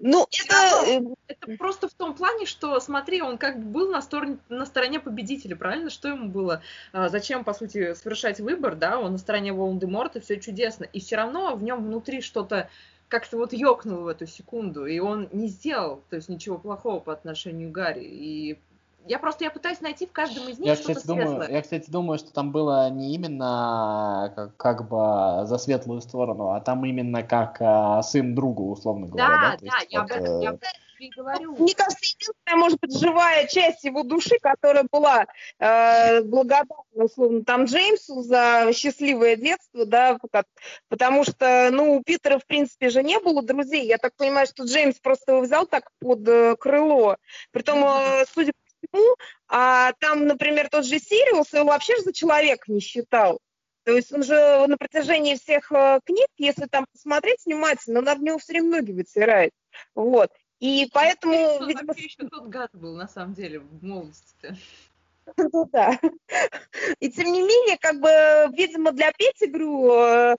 [0.01, 0.87] Ну, это...
[0.87, 4.67] Э, это просто в том плане, что, смотри, он как бы был на стороне, на
[4.67, 5.89] стороне победителя, правильно?
[5.89, 6.61] Что ему было?
[6.93, 8.99] А, зачем, по сути, совершать выбор, да?
[8.99, 10.85] Он на стороне Волан-де-Морта, все чудесно.
[10.85, 12.69] И все равно в нем внутри что-то
[13.15, 17.13] как-то вот ёкнул в эту секунду, и он не сделал, то есть ничего плохого по
[17.13, 18.03] отношению к Гарри.
[18.03, 18.59] И
[19.07, 21.89] я просто я пытаюсь найти в каждом из них Я, что-то кстати, думаю, я, кстати,
[21.89, 27.23] думаю, что там было не именно как, как бы за светлую сторону, а там именно
[27.23, 29.29] как а, сын другу, условно говоря.
[29.29, 30.84] Да, Да, да, есть я вот, об этом я э, об этом
[31.59, 35.27] Мне кажется, единственная, может быть, живая часть его души, которая была
[35.59, 40.19] э, благодарна, условно, там Джеймсу за счастливое детство, да,
[40.89, 43.87] потому что, ну, у Питера, в принципе, же не было друзей.
[43.87, 47.17] Я так понимаю, что Джеймс просто его взял так под э, крыло.
[47.51, 49.17] Притом, э, судя по всему,
[49.49, 53.41] а там, например, тот же Сириус его вообще же за человека не считал.
[53.85, 58.21] То есть он же на протяжении всех э, книг, если там посмотреть внимательно, он об
[58.21, 59.53] него все время ноги вытирает.
[59.95, 60.31] Вот.
[60.61, 64.57] И поэтому, Он видимо, вообще еще тот гад был, на самом деле, в молодости.
[65.37, 65.99] ну да.
[67.01, 68.09] И тем не менее, как бы,
[68.57, 70.37] видимо, для Петтигрю э,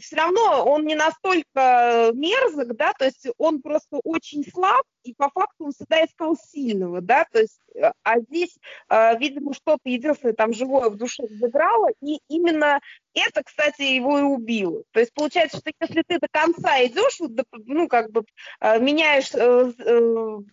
[0.00, 5.30] все равно он не настолько мерзок, да, то есть он просто очень слаб, и по
[5.30, 8.56] факту он всегда искал сильного, да, то есть, э, а здесь,
[8.88, 12.80] э, видимо, что-то единственное там живое в душе взыграло, и именно
[13.14, 14.82] это, кстати, его и убило.
[14.90, 18.24] То есть получается, что если ты до конца идешь, вот, ну, как бы
[18.60, 20.44] э, меняешь, ну,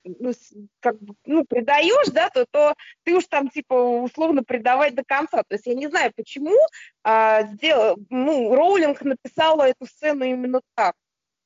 [0.80, 5.44] как бы, ну, предаешь, да, то, то ты уж там, типа, условно предавать до конца.
[5.44, 6.56] То есть я не знаю, почему
[7.04, 10.96] а, сдел- ну, Роулинг написала эту сцену именно так,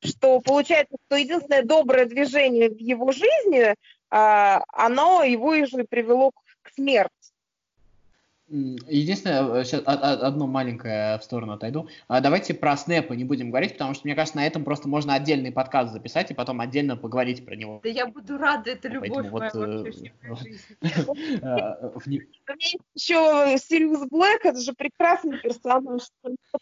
[0.06, 3.76] что получается, что единственное доброе движение в его жизни,
[4.10, 7.15] а, оно его и же привело к, к смерти.
[8.48, 11.88] Единственное, сейчас одно маленькое в сторону отойду.
[12.08, 15.16] А, Давайте про снэпа не будем говорить, потому что, мне кажется, на этом просто можно
[15.16, 17.80] отдельный подкаст записать и потом отдельно поговорить про него.
[17.84, 19.52] Да я буду рада, это любовь поэтому моя
[20.28, 21.42] вот, э.
[21.44, 22.22] А, У меня
[22.60, 26.04] есть еще Сириус Блэк, это же прекрасный персонаж,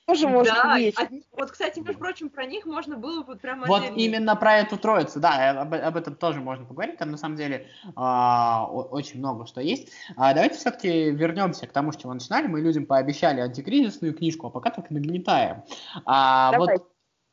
[0.05, 0.97] тоже Да, есть.
[0.97, 3.97] от- вот, кстати, между прочим, про них можно было вот прям Вот отдельно.
[3.97, 6.97] именно про эту троицу, да, э, об, этом тоже можно поговорить.
[6.97, 9.89] Там на самом деле а, очень много что есть.
[10.15, 12.47] А, давайте все-таки вернемся к тому, с чего начинали.
[12.47, 15.63] Мы людям пообещали антикризисную книжку, а пока только нагнетаем.
[16.05, 16.77] А, Давай.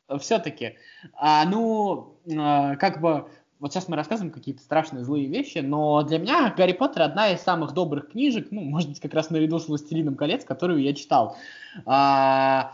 [0.08, 0.76] вот все-таки,
[1.14, 3.28] а, ну, а, как бы
[3.60, 7.40] вот сейчас мы рассказываем какие-то страшные злые вещи, но для меня Гарри Поттер одна из
[7.42, 11.36] самых добрых книжек, ну, может быть, как раз наряду с «Властелином колец», которую я читал.
[11.84, 12.72] А,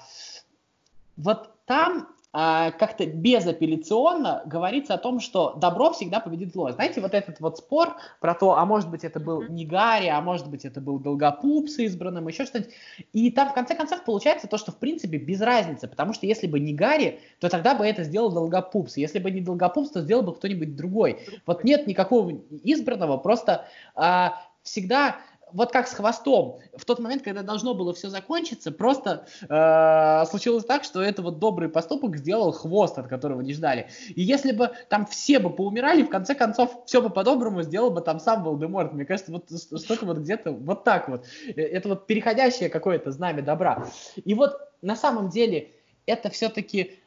[1.16, 6.70] вот там как-то безапелляционно говорится о том, что добро всегда победит зло.
[6.70, 10.20] Знаете, вот этот вот спор про то, а может быть это был не Гарри, а
[10.20, 12.74] может быть это был Долгопуп с избранным, еще что-нибудь.
[13.14, 16.46] И там в конце концов получается то, что в принципе без разницы, потому что если
[16.46, 18.98] бы не Гарри, то тогда бы это сделал Долгопупс.
[18.98, 21.20] Если бы не Долгопупс, то сделал бы кто-нибудь другой.
[21.46, 25.16] Вот нет никакого избранного, просто а, всегда
[25.52, 30.64] вот как с хвостом, в тот момент, когда должно было все закончиться, просто э, случилось
[30.64, 33.88] так, что это вот добрый поступок сделал хвост, от которого не ждали.
[34.08, 38.00] И если бы там все бы поумирали, в конце концов, все бы по-доброму сделал бы
[38.00, 38.92] там сам Волдеморт.
[38.92, 41.24] Мне кажется, вот что-то вот где-то вот так вот.
[41.48, 43.86] Э, Это вот переходящее какое-то знамя добра.
[44.16, 45.70] И вот на самом деле
[46.06, 46.98] это все-таки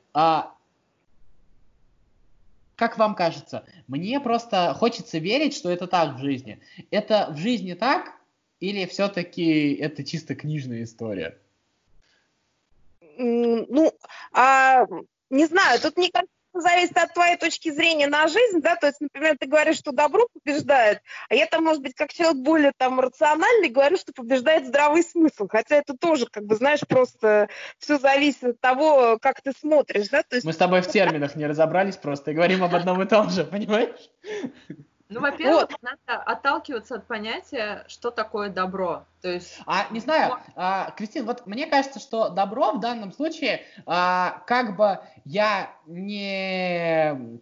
[2.80, 3.65] как вам кажется?
[3.88, 6.62] Мне просто хочется верить, что это так в жизни.
[6.91, 8.13] Это в жизни так,
[8.60, 11.38] или все-таки это чисто книжная история?
[13.17, 13.93] Ну,
[14.32, 14.86] а,
[15.30, 19.02] не знаю, тут мне кажется, зависит от твоей точки зрения на жизнь, да, то есть,
[19.02, 23.00] например, ты говоришь, что добро побеждает, а я там, может быть, как человек более там
[23.00, 28.43] рациональный, говорю, что побеждает здравый смысл, хотя это тоже, как бы, знаешь, просто все зависит
[28.43, 31.98] от того, как ты смотришь, да, то есть Мы с тобой в терминах не разобрались
[31.98, 34.10] просто и говорим об одном и том же, понимаешь?
[35.10, 39.06] Ну, во-первых, надо отталкиваться от понятия, что такое добро.
[39.22, 43.63] То есть, А, не знаю, а, Кристин, вот мне кажется, что добро в данном случае,
[43.88, 47.39] а, как бы я не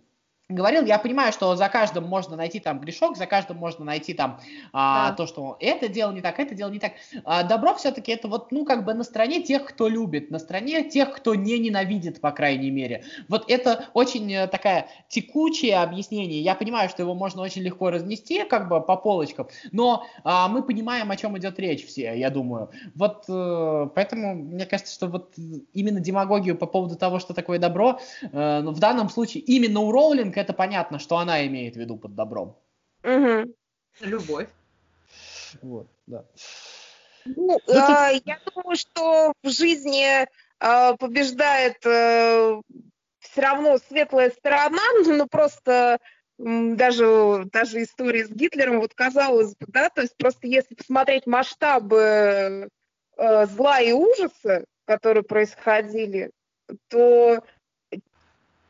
[0.50, 4.40] говорил, я понимаю, что за каждым можно найти там грешок, за каждым можно найти там
[4.72, 5.16] а, Да.
[5.16, 6.94] то, что это дело не так, это дело не так.
[7.26, 10.84] А, добро все-таки это вот, ну, как бы на стороне тех, кто любит, на стороне
[10.84, 13.04] тех, кто не ненавидит, по крайней мере.
[13.28, 16.42] Вот это очень э, такая текучее объяснение.
[16.42, 20.64] Я понимаю, что его можно очень легко разнести, как бы по полочкам, но а, мы
[20.64, 22.70] понимаем, о чем идет речь все, я думаю.
[22.96, 25.34] Вот э, поэтому мне кажется, что вот
[25.74, 30.37] именно демагогию по поводу того, что такое добро, э, в данном случае именно у Роулинг
[30.42, 32.58] это понятно, что она имеет в виду под добром.
[33.04, 33.54] Мгм.
[34.02, 34.50] любовь.
[35.62, 36.26] Вот, да.
[37.26, 40.28] Ну, тут- а, я думаю, что в жизни
[40.60, 46.00] а, побеждает все равно светлая сторона, ну просто
[46.38, 52.70] даже, даже история с Гитлером, вот казалось бы, да, то есть просто если посмотреть масштабы
[53.18, 56.32] э, зла и ужаса, которые происходили,
[56.90, 57.44] то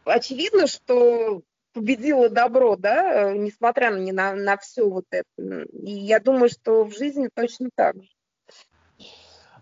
[0.05, 1.41] очевидно, что
[1.77, 5.63] победило добро, да, несмотря на, на, на все вот это.
[5.71, 8.09] И я думаю, что в жизни точно так же.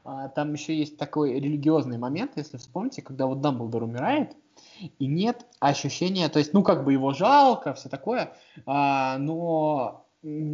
[0.03, 4.35] А, там еще есть такой религиозный момент, если вспомните, когда вот Дамблдор умирает,
[4.99, 8.33] и нет ощущения, то есть, ну, как бы его жалко, все такое,
[8.65, 10.05] а, но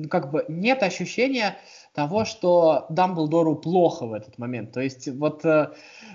[0.09, 1.57] как бы нет ощущения
[1.93, 4.71] того, что Дамблдору плохо в этот момент.
[4.71, 5.71] То есть вот, э,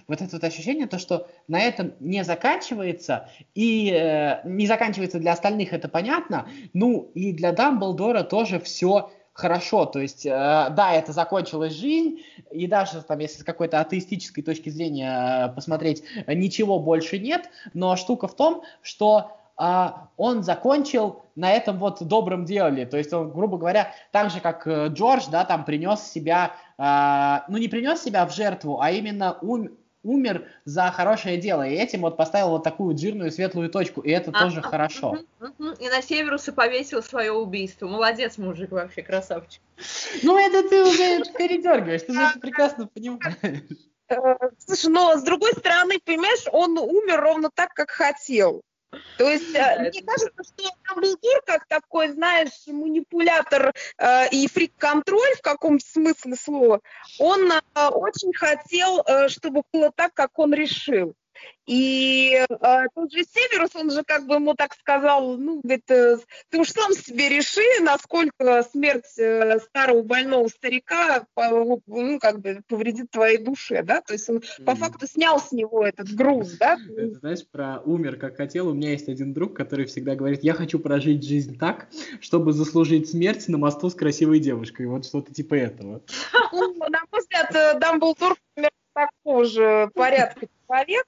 [0.09, 5.33] вот это вот ощущение, то, что на этом не заканчивается, и э, не заканчивается для
[5.33, 9.85] остальных, это понятно, ну и для Дамблдора тоже все хорошо.
[9.85, 14.71] То есть, э, да, это закончилась жизнь, и даже там, если с какой-то атеистической точки
[14.71, 21.79] зрения э, посмотреть, ничего больше нет, но штука в том, что он закончил на этом
[21.79, 22.87] вот добром деле.
[22.87, 27.51] То есть он, грубо говоря, так же, как э, Джордж, да, там принес себя, э,
[27.51, 29.69] ну не принес себя в жертву, а именно ум,
[30.03, 31.67] умер за хорошее дело.
[31.67, 34.01] И этим вот поставил вот такую жирную светлую точку.
[34.01, 35.19] И это а, тоже а, хорошо.
[35.41, 35.71] Угу, угу.
[35.79, 37.87] И на Северуса повесил свое убийство.
[37.87, 39.61] Молодец, мужик, вообще красавчик.
[40.23, 43.63] Ну, это ты уже передергиваешь, ты же это прекрасно понимаешь.
[44.09, 48.63] Э, слушай, но с другой стороны, понимаешь, он умер ровно так, как хотел.
[49.19, 55.43] То есть э, мне кажется, что Дамблдор как такой, знаешь, манипулятор э, и фрик-контроль в
[55.43, 56.81] каком смысле слова,
[57.19, 61.15] он э, очень хотел, э, чтобы было так, как он решил.
[61.67, 66.17] И э, тот же Северус, он же как бы ему так сказал, ну, говорит, э,
[66.49, 72.63] ты уж сам себе реши, насколько смерть э, старого больного старика, по, ну, как бы
[72.69, 76.79] повредит твоей душе, да, то есть он по факту снял с него этот груз, да.
[76.97, 80.55] Это, знаешь, про умер как хотел, у меня есть один друг, который всегда говорит, я
[80.55, 81.89] хочу прожить жизнь так,
[82.21, 86.01] чтобы заслужить смерть на мосту с красивой девушкой, вот что-то типа этого.
[86.53, 91.05] Ну, на мой взгляд, э, Дамблдор примерно такого же порядка человек,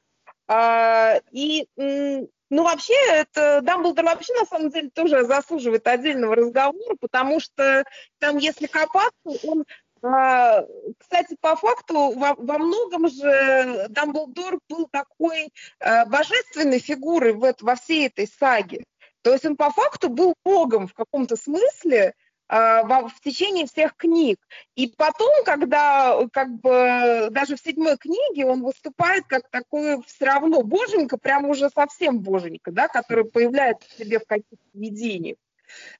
[1.32, 7.84] и, ну, вообще, это Дамблдор вообще, на самом деле, тоже заслуживает отдельного разговора, потому что
[8.18, 9.12] там, если копаться,
[9.44, 9.64] он
[10.02, 10.64] а,
[10.98, 17.74] кстати, по факту, во, во многом же Дамблдор был такой а, божественной фигурой в, во
[17.74, 18.84] всей этой саге.
[19.22, 22.12] То есть он по факту был богом в каком-то смысле, а,
[22.48, 24.38] в течение всех книг.
[24.74, 30.62] И потом, когда как бы даже в седьмой книге он выступает как такой все равно
[30.62, 35.36] боженька, прям уже совсем боженька, да, который появляется в себе в каких-то видениях.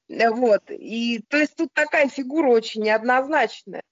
[0.09, 0.63] Вот.
[0.71, 3.83] И то есть тут такая фигура очень неоднозначная.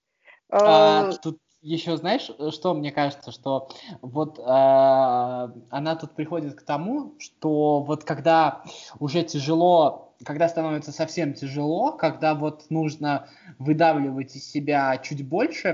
[0.48, 3.68] А, тут еще знаешь, что мне кажется, что
[4.00, 8.62] вот э, она тут приходит к тому, что вот когда
[9.00, 15.68] уже тяжело когда становится совсем тяжело, когда вот нужно выдавливать из себя чуть больше,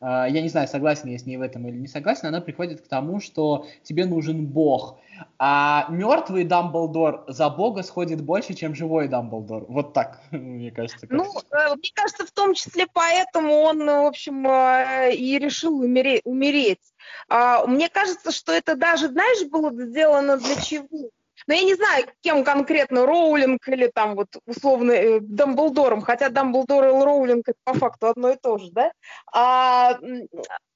[0.00, 2.80] э, я не знаю, согласен я с ней в этом или не согласен, она приходит
[2.82, 4.98] к тому, что тебе нужен бог.
[5.38, 9.64] А мертвый Дамблдор за бога сходит больше, чем живой Дамблдор.
[9.68, 11.06] Вот так, мне кажется.
[11.10, 16.22] Ну, э, мне кажется, в том числе поэтому он, в общем, э, и решил умереть.
[16.24, 16.80] умереть.
[17.28, 21.10] А, мне кажется, что это даже, знаешь, было сделано для чего?
[21.48, 26.84] Но я не знаю, кем конкретно, Роулинг или там вот условно э, Дамблдором, хотя Дамблдор
[26.84, 28.92] и Роулинг это по факту одно и то же, да?
[29.32, 29.98] А,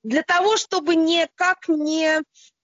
[0.03, 2.23] для того, чтобы никак не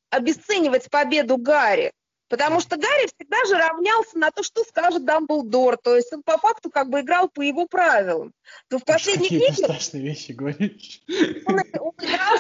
[0.09, 1.93] обесценивать победу Гарри.
[2.29, 5.77] Потому что Гарри всегда же равнялся на то, что скажет Дамблдор.
[5.77, 8.33] То есть он по факту как бы играл по его правилам.
[8.69, 9.53] То в последней книге...
[9.53, 11.03] страшные вещи говоришь.
[11.45, 12.39] Он, он играл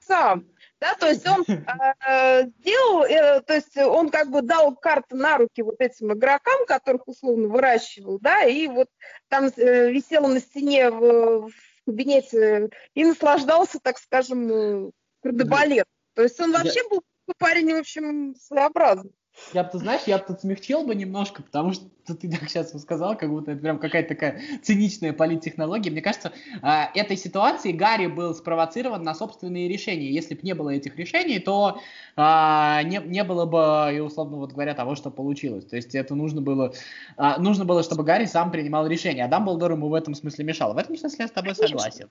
[0.00, 0.46] сам.
[0.80, 5.36] Да, то есть он э, сделал, э, то есть он как бы дал карты на
[5.36, 8.88] руки вот этим игрокам, которых условно выращивал, да, и вот
[9.28, 11.52] там э, висел на стене в, в
[11.84, 15.86] кабинете и наслаждался, так скажем, кардебалет.
[16.14, 17.02] То есть он вообще был
[17.38, 19.12] парень, в общем, своеобразный.
[19.52, 23.16] Я бы, знаешь, я бы тут смягчил бы немножко, потому что ты так сейчас сказал,
[23.16, 25.90] как будто это прям какая-то такая циничная политтехнология.
[25.90, 30.10] Мне кажется, а, этой ситуации Гарри был спровоцирован на собственные решения.
[30.10, 31.80] Если бы не было этих решений, то
[32.16, 35.64] а, не, не было бы, и условно вот говоря, того, что получилось.
[35.64, 36.72] То есть это нужно было,
[37.16, 40.74] а, нужно было, чтобы Гарри сам принимал решение, а Дамблдор ему в этом смысле мешал.
[40.74, 42.08] В этом смысле я с тобой согласен.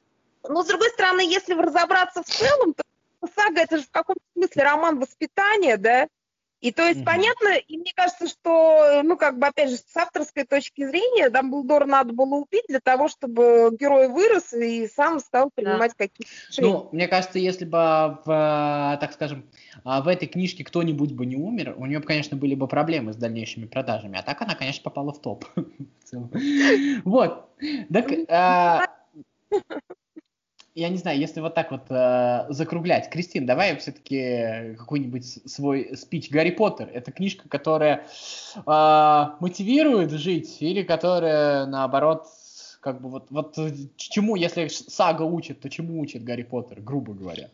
[0.47, 2.83] Но, с другой стороны, если разобраться в целом, то
[3.35, 6.07] сага это же в каком-то смысле роман воспитания, да?
[6.61, 9.95] И то есть mm понятно, и мне кажется, что, ну, как бы, опять же, с
[9.95, 15.49] авторской точки зрения, Дамблдора надо было убить для того, чтобы герой вырос и сам стал
[15.53, 16.05] принимать да.
[16.05, 16.67] какие-то решения.
[16.69, 19.49] Ну, мне кажется, если бы, в, так скажем,
[19.83, 23.65] в этой книжке кто-нибудь бы не умер, у нее, конечно, были бы проблемы с дальнейшими
[23.65, 25.45] продажами, а так она, конечно, попала в топ.
[27.03, 27.49] Вот.
[27.91, 28.89] Так,
[30.75, 33.09] я не знаю, если вот так вот э, закруглять.
[33.09, 36.29] Кристин, давай все-таки какой-нибудь свой спич.
[36.29, 38.05] Гарри Поттер– это книжка, которая
[38.55, 42.27] э, мотивирует жить или которая, наоборот,
[42.79, 43.57] как бы вот, вот
[43.97, 47.49] чему, если сага учит, то чему учит Гарри Поттер, грубо говоря?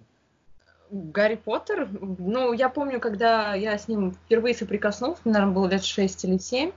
[0.92, 5.84] Гарри Поттер, ну, я помню, когда я с ним впервые соприкоснулся, мне, наверное, было лет
[5.84, 6.72] 6 или 7,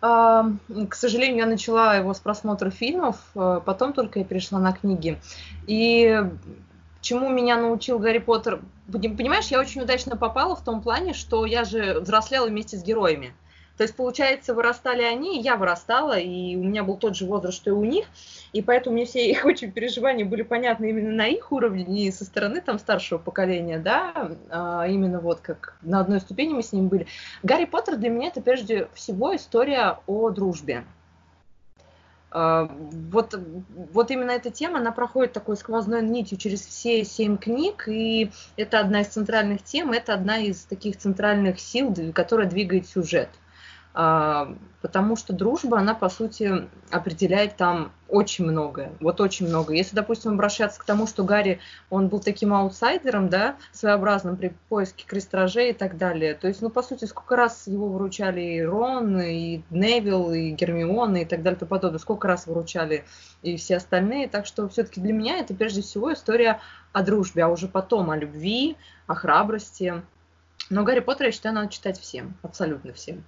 [0.00, 5.20] к сожалению, я начала его с просмотра фильмов, э, потом только я перешла на книги.
[5.66, 6.22] И
[7.02, 8.60] чему меня научил Гарри Поттер?
[8.90, 13.34] Понимаешь, я очень удачно попала в том плане, что я же взрослела вместе с героями.
[13.76, 17.70] То есть, получается, вырастали они, я вырастала, и у меня был тот же возраст, что
[17.70, 18.06] и у них,
[18.52, 22.24] и поэтому мне все их очень переживания были понятны именно на их уровне, не со
[22.24, 26.88] стороны там старшего поколения, да, а именно вот как на одной ступени мы с ним
[26.88, 27.06] были.
[27.42, 30.84] Гарри Поттер для меня это прежде всего история о дружбе.
[32.32, 32.70] А,
[33.10, 33.34] вот,
[33.92, 38.78] вот именно эта тема, она проходит такой сквозной нитью через все семь книг, и это
[38.78, 43.28] одна из центральных тем, это одна из таких центральных сил, которая двигает сюжет.
[43.30, 43.40] А,
[43.92, 49.74] потому что дружба, она, по сути, определяет там очень многое, вот очень много.
[49.74, 51.60] Если, допустим, обращаться к тому, что Гарри,
[51.90, 56.70] он был таким аутсайдером, да, своеобразным при поиске крестражей и так далее, то есть, ну,
[56.70, 61.58] по сути, сколько раз его выручали и Рон, и Невил, и Гермиона, и так далее,
[61.60, 63.04] и подобное, сколько раз выручали
[63.42, 66.60] и все остальные, так что все-таки для меня это прежде всего история
[66.92, 68.76] о дружбе, а уже потом о любви,
[69.06, 70.02] о храбрости.
[70.68, 73.24] Но Гарри Поттера, я считаю, надо читать всем, абсолютно всем.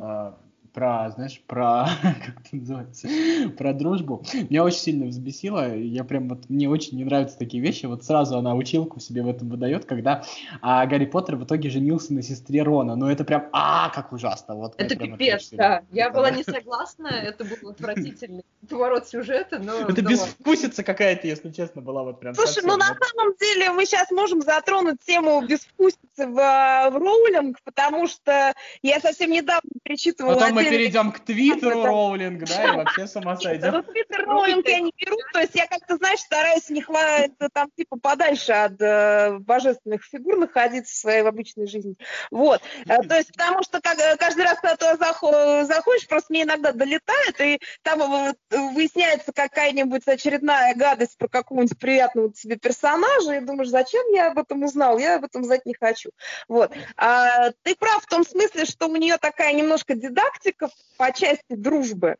[0.00, 0.34] А,
[0.74, 3.08] про, знаешь, про, как это называется,
[3.56, 4.24] про дружбу.
[4.50, 8.36] Меня очень сильно взбесило, я прям вот, мне очень не нравятся такие вещи, вот сразу
[8.36, 10.24] она училку себе в этом выдает, когда
[10.60, 14.56] а, Гарри Поттер в итоге женился на сестре Рона, ну это прям, а, как ужасно.
[14.56, 19.88] Вот, это пипец, да, я была не согласна, это был отвратительный поворот сюжета, но...
[19.88, 23.86] Это безвкусица какая-то, если честно, была вот прям Слушай, совсем, ну на самом деле мы
[23.86, 28.52] сейчас можем затронуть тему безвкусицы в, э, в роулинг, потому что
[28.82, 30.34] я совсем недавно перечитывала...
[30.34, 33.72] Потом мы перейдем к Твиттеру Роулинг, да, и вообще с ума сойдем.
[33.72, 37.70] Ну, Твиттер Роулинг я не беру, то есть я как-то, знаешь, стараюсь не хватать там
[37.76, 41.96] типа подальше от э, божественных фигур находиться в своей обычной жизни.
[42.30, 42.62] Вот.
[42.86, 46.72] Э, то есть потому что как, э, каждый раз, когда ты заходишь, просто мне иногда
[46.72, 54.06] долетает, и там выясняется какая-нибудь очередная гадость про какого-нибудь приятного тебе персонажа, и думаешь, зачем
[54.12, 54.98] я об этом узнал?
[54.98, 56.10] Я об этом знать не хочу.
[56.48, 56.72] Вот.
[56.96, 60.53] А, ты прав в том смысле, что у нее такая немножко дидактика
[60.96, 62.16] по части дружбы.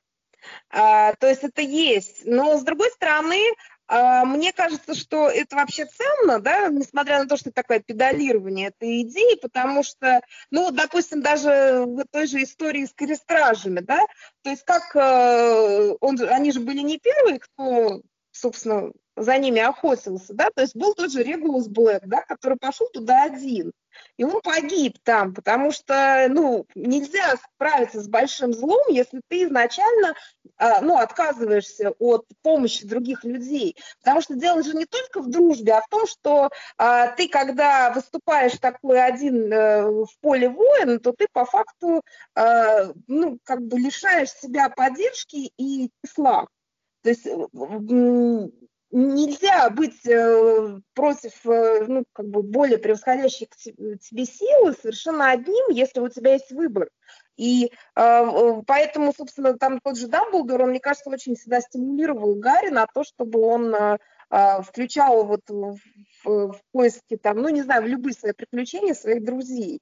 [0.70, 2.24] А, то есть это есть.
[2.24, 3.41] Но, с другой стороны,
[3.87, 9.03] а, мне кажется, что это вообще ценно, да, несмотря на то, что такое педалирование этой
[9.03, 14.01] идеи, потому что, ну, допустим, даже в той же истории с крестражами, да,
[14.43, 20.34] то есть как э, он, они же были не первые, кто, собственно, за ними охотился,
[20.34, 23.72] да, то есть был тот же Регулус Блэк, да, который пошел туда один,
[24.16, 30.14] и он погиб там, потому что, ну, нельзя справиться с большим злом, если ты изначально,
[30.56, 35.74] а, ну, отказываешься от помощи других людей, потому что дело же не только в дружбе,
[35.74, 41.12] а в том, что а, ты, когда выступаешь такой один а, в поле воин, то
[41.12, 42.02] ты по факту,
[42.34, 46.46] а, ну, как бы лишаешь себя поддержки и числа.
[47.02, 47.26] То есть
[48.95, 55.70] нельзя быть э, против э, ну, как бы более превосходящей к тебе силы совершенно одним,
[55.70, 56.88] если у тебя есть выбор.
[57.36, 62.70] И э, поэтому, собственно, там тот же Дамблдор, он, мне кажется, очень всегда стимулировал Гарри
[62.70, 63.99] на то, чтобы он э,
[64.30, 65.76] э включал вот в,
[66.24, 69.80] в, в поиске там, ну, не знаю, в любые свои приключения своих друзей.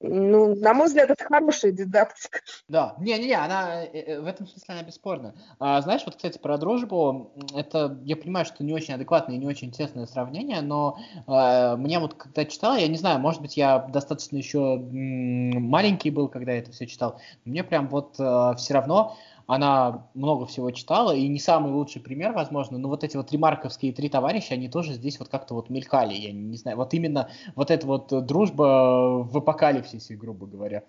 [0.00, 2.40] Ну, на мой взгляд, это хорошая дидактика.
[2.68, 5.34] Да, не-не-не, она э, э, в этом смысле она бесспорна.
[5.58, 9.46] А, знаешь, вот, кстати, про дружбу, это, я понимаю, что не очень адекватное и не
[9.46, 13.78] очень честное сравнение, но а, мне вот, когда читал, я не знаю, может быть, я
[13.78, 19.16] достаточно еще маленький был, когда я это все читал, мне прям вот а, все равно
[19.46, 23.92] она много всего читала, и не самый лучший пример, возможно, но вот эти вот ремарковские
[23.92, 27.70] три товарища, они тоже здесь вот как-то вот мелькали, я не знаю, вот именно вот
[27.70, 30.82] эта вот дружба в апокалипсисе, грубо говоря.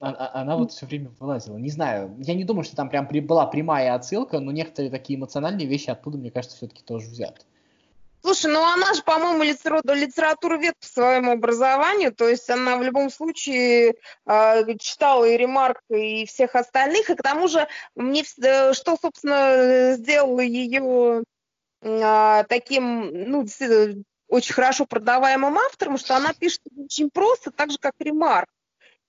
[0.00, 1.56] А, а, она вот все время вылазила.
[1.56, 5.66] Не знаю, я не думаю, что там прям была прямая отсылка, но некоторые такие эмоциональные
[5.66, 7.42] вещи оттуда, мне кажется, все-таки тоже взяты.
[8.24, 13.10] Слушай, ну она же, по-моему, литература вет по своему образованию, то есть она в любом
[13.10, 18.96] случае э, читала и Ремарка, и всех остальных, и к тому же мне э, что,
[18.96, 21.22] собственно, сделало ее
[21.82, 23.46] э, таким, ну,
[24.28, 28.48] очень хорошо продаваемым автором, что она пишет очень просто, так же, как Ремарк.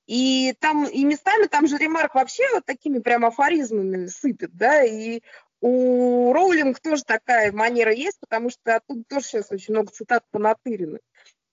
[0.08, 5.22] И там, и местами там же Ремарк вообще вот такими прям афоризмами сыпет, да, и
[5.62, 11.00] у Роулинг тоже такая манера есть, потому что оттуда тоже сейчас очень много цитат понатырены.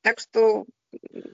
[0.03, 0.67] Так что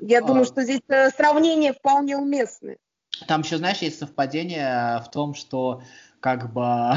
[0.00, 0.22] я а...
[0.22, 2.78] думаю, что здесь э, сравнение вполне уместное.
[3.26, 5.82] Там еще, знаешь, есть совпадение в том, что
[6.20, 6.60] как бы...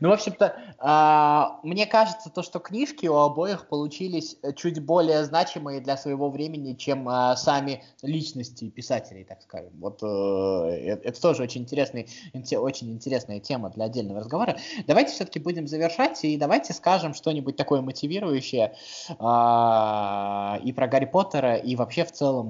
[0.00, 5.80] ну, в общем-то, а, мне кажется, то, что книжки у обоих получились чуть более значимые
[5.80, 9.72] для своего времени, чем а, сами личности писателей, так скажем.
[9.80, 12.08] Вот э, э, это тоже очень, интересный,
[12.56, 14.56] очень интересная тема для отдельного разговора.
[14.86, 18.74] Давайте все-таки будем завершать, и давайте скажем что-нибудь такое мотивирующее
[19.18, 22.48] а, и про Гарри Поттера, и вообще в целом,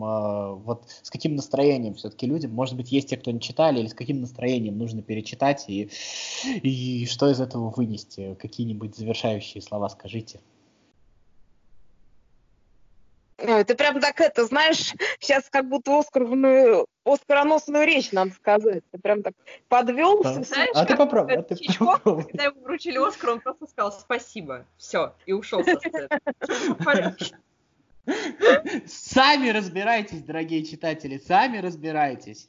[0.64, 3.94] вот с каким настроением все-таки людям, может быть, есть те, кто не читали, или с
[3.94, 5.90] каким настроением нужно перечитать читать и,
[6.62, 8.34] и что из этого вынести?
[8.34, 10.40] Какие-нибудь завершающие слова скажите.
[13.40, 18.82] Ой, ты прям так это, знаешь, сейчас как будто Оскаровную, оскароносную речь надо сказать.
[18.90, 19.34] Ты прям так
[19.68, 20.42] подвелся.
[20.42, 21.36] Знаешь, а ты попробуй.
[21.36, 22.24] А ты попробуй.
[22.24, 24.66] Когда ему вручили Оскар, он просто сказал спасибо.
[24.76, 26.08] Все, и ушел со сцены.
[28.86, 32.48] Сами разбирайтесь, дорогие читатели, сами разбирайтесь.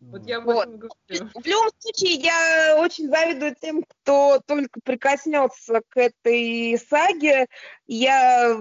[0.00, 0.68] Вот я вот.
[1.08, 7.46] В любом случае, я очень завидую тем, кто только прикоснется к этой саге.
[7.86, 8.60] Я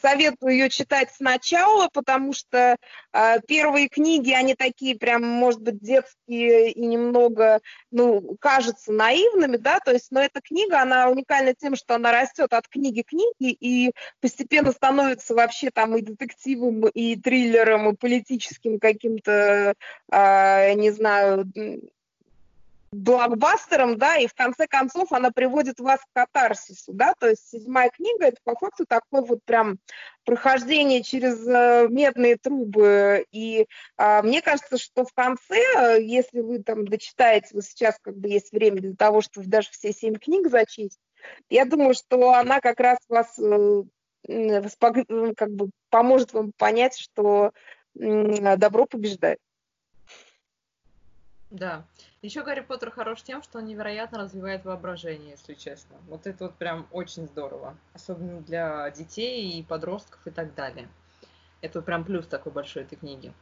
[0.00, 2.76] советую ее читать сначала, потому что
[3.12, 9.80] э, первые книги, они такие прям, может быть, детские и немного, ну, кажутся наивными, да,
[9.80, 13.56] то есть, но эта книга, она уникальна тем, что она растет от книги к книге
[13.58, 19.74] и постепенно становится вообще там и детективом, и триллером, и политическим каким-то
[20.10, 21.50] э, не знаю,
[22.92, 27.88] блокбастером, да, и в конце концов она приводит вас к катарсису, да, то есть седьмая
[27.88, 29.78] книга это по факту такое вот прям
[30.24, 33.66] прохождение через э, медные трубы, и
[33.96, 38.52] э, мне кажется, что в конце, если вы там дочитаете, вот сейчас как бы есть
[38.52, 41.00] время для того, чтобы даже все семь книг зачесть,
[41.48, 43.82] я думаю, что она как раз вас э,
[45.34, 47.52] как бы поможет вам понять, что
[47.94, 49.38] добро побеждает.
[51.52, 51.84] Да.
[52.22, 55.96] Еще Гарри Поттер хорош тем, что он невероятно развивает воображение, если честно.
[56.08, 57.76] Вот это вот прям очень здорово.
[57.92, 60.88] Особенно для детей и подростков и так далее.
[61.60, 63.34] Это прям плюс такой большой этой книги.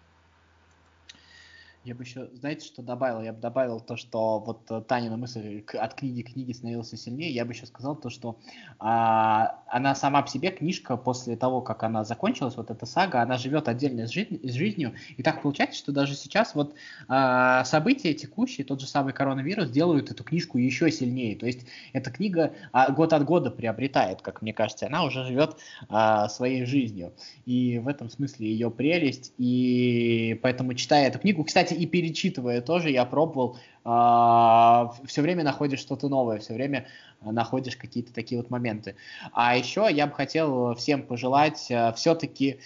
[1.82, 3.22] Я бы еще, знаете, что добавил?
[3.22, 7.30] Я бы добавил то, что вот э, Танина мысль от книги к книге становился сильнее.
[7.30, 8.38] Я бы еще сказал то, что
[8.78, 13.38] а, она сама по себе, книжка, после того, как она закончилась, вот эта сага, она
[13.38, 14.92] живет отдельно с, жизнь, с жизнью.
[15.16, 16.74] И так получается, что даже сейчас вот
[17.08, 21.34] а, события текущие, тот же самый коронавирус, делают эту книжку еще сильнее.
[21.34, 25.56] То есть эта книга а, год от года приобретает, как мне кажется, она уже живет
[25.88, 27.14] а, своей жизнью.
[27.46, 29.32] И в этом смысле ее прелесть.
[29.38, 35.80] И поэтому, читая эту книгу, кстати, и перечитывая тоже, я пробовал, а, все время находишь
[35.80, 36.86] что-то новое, все время
[37.20, 38.96] находишь какие-то такие вот моменты.
[39.32, 42.60] А еще я бы хотел всем пожелать а, все-таки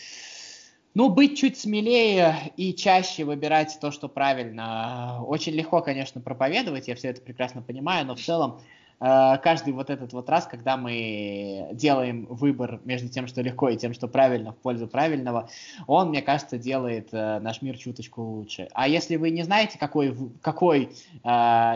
[0.95, 5.25] ну, быть чуть смелее и чаще выбирать то, что правильно.
[5.27, 9.91] Очень легко, конечно, проповедовать, я все это прекрасно понимаю, но в целом Э, каждый вот
[9.91, 14.53] этот вот раз, когда мы делаем выбор между тем, что легко, и тем, что правильно,
[14.53, 15.49] в пользу правильного,
[15.87, 18.69] он, мне кажется, делает э, наш мир чуточку лучше.
[18.73, 20.91] А если вы не знаете, какой, какой
[21.23, 21.29] э,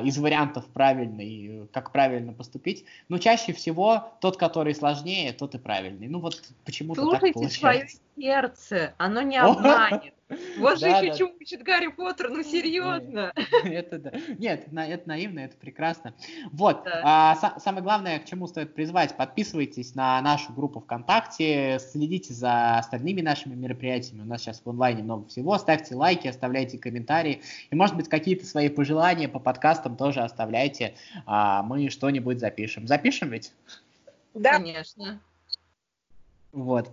[0.04, 6.08] из вариантов правильный, как правильно поступить, ну, чаще всего тот, который сложнее, тот и правильный.
[6.08, 7.58] Ну, вот почему-то так получается.
[7.58, 10.14] свое сердце, оно не обманет.
[10.58, 13.32] Вот же еще чему учит Гарри Поттер, ну серьезно.
[13.64, 14.12] Это да.
[14.38, 16.14] Нет, это наивно, это прекрасно.
[16.52, 22.78] Вот, а, самое главное, к чему стоит призвать, подписывайтесь на нашу группу ВКонтакте, следите за
[22.78, 27.74] остальными нашими мероприятиями, у нас сейчас в онлайне много всего, ставьте лайки, оставляйте комментарии, и
[27.74, 30.94] может быть какие-то свои пожелания по подкастам тоже оставляйте,
[31.26, 32.86] а мы что-нибудь запишем.
[32.86, 33.52] Запишем ведь?
[34.34, 34.52] Да.
[34.52, 35.20] Конечно.
[36.53, 36.90] Вот.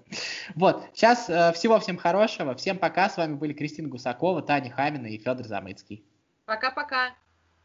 [0.55, 0.83] Вот.
[0.93, 2.55] Сейчас э, всего всем хорошего.
[2.55, 3.09] Всем пока.
[3.09, 6.03] С вами были Кристина Гусакова, Таня Хамина и Федор Замыцкий.
[6.45, 7.15] Пока-пока.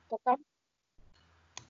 [0.08, 0.32] Пока.
[0.32, 0.36] -пока.
[0.36, 0.49] пока.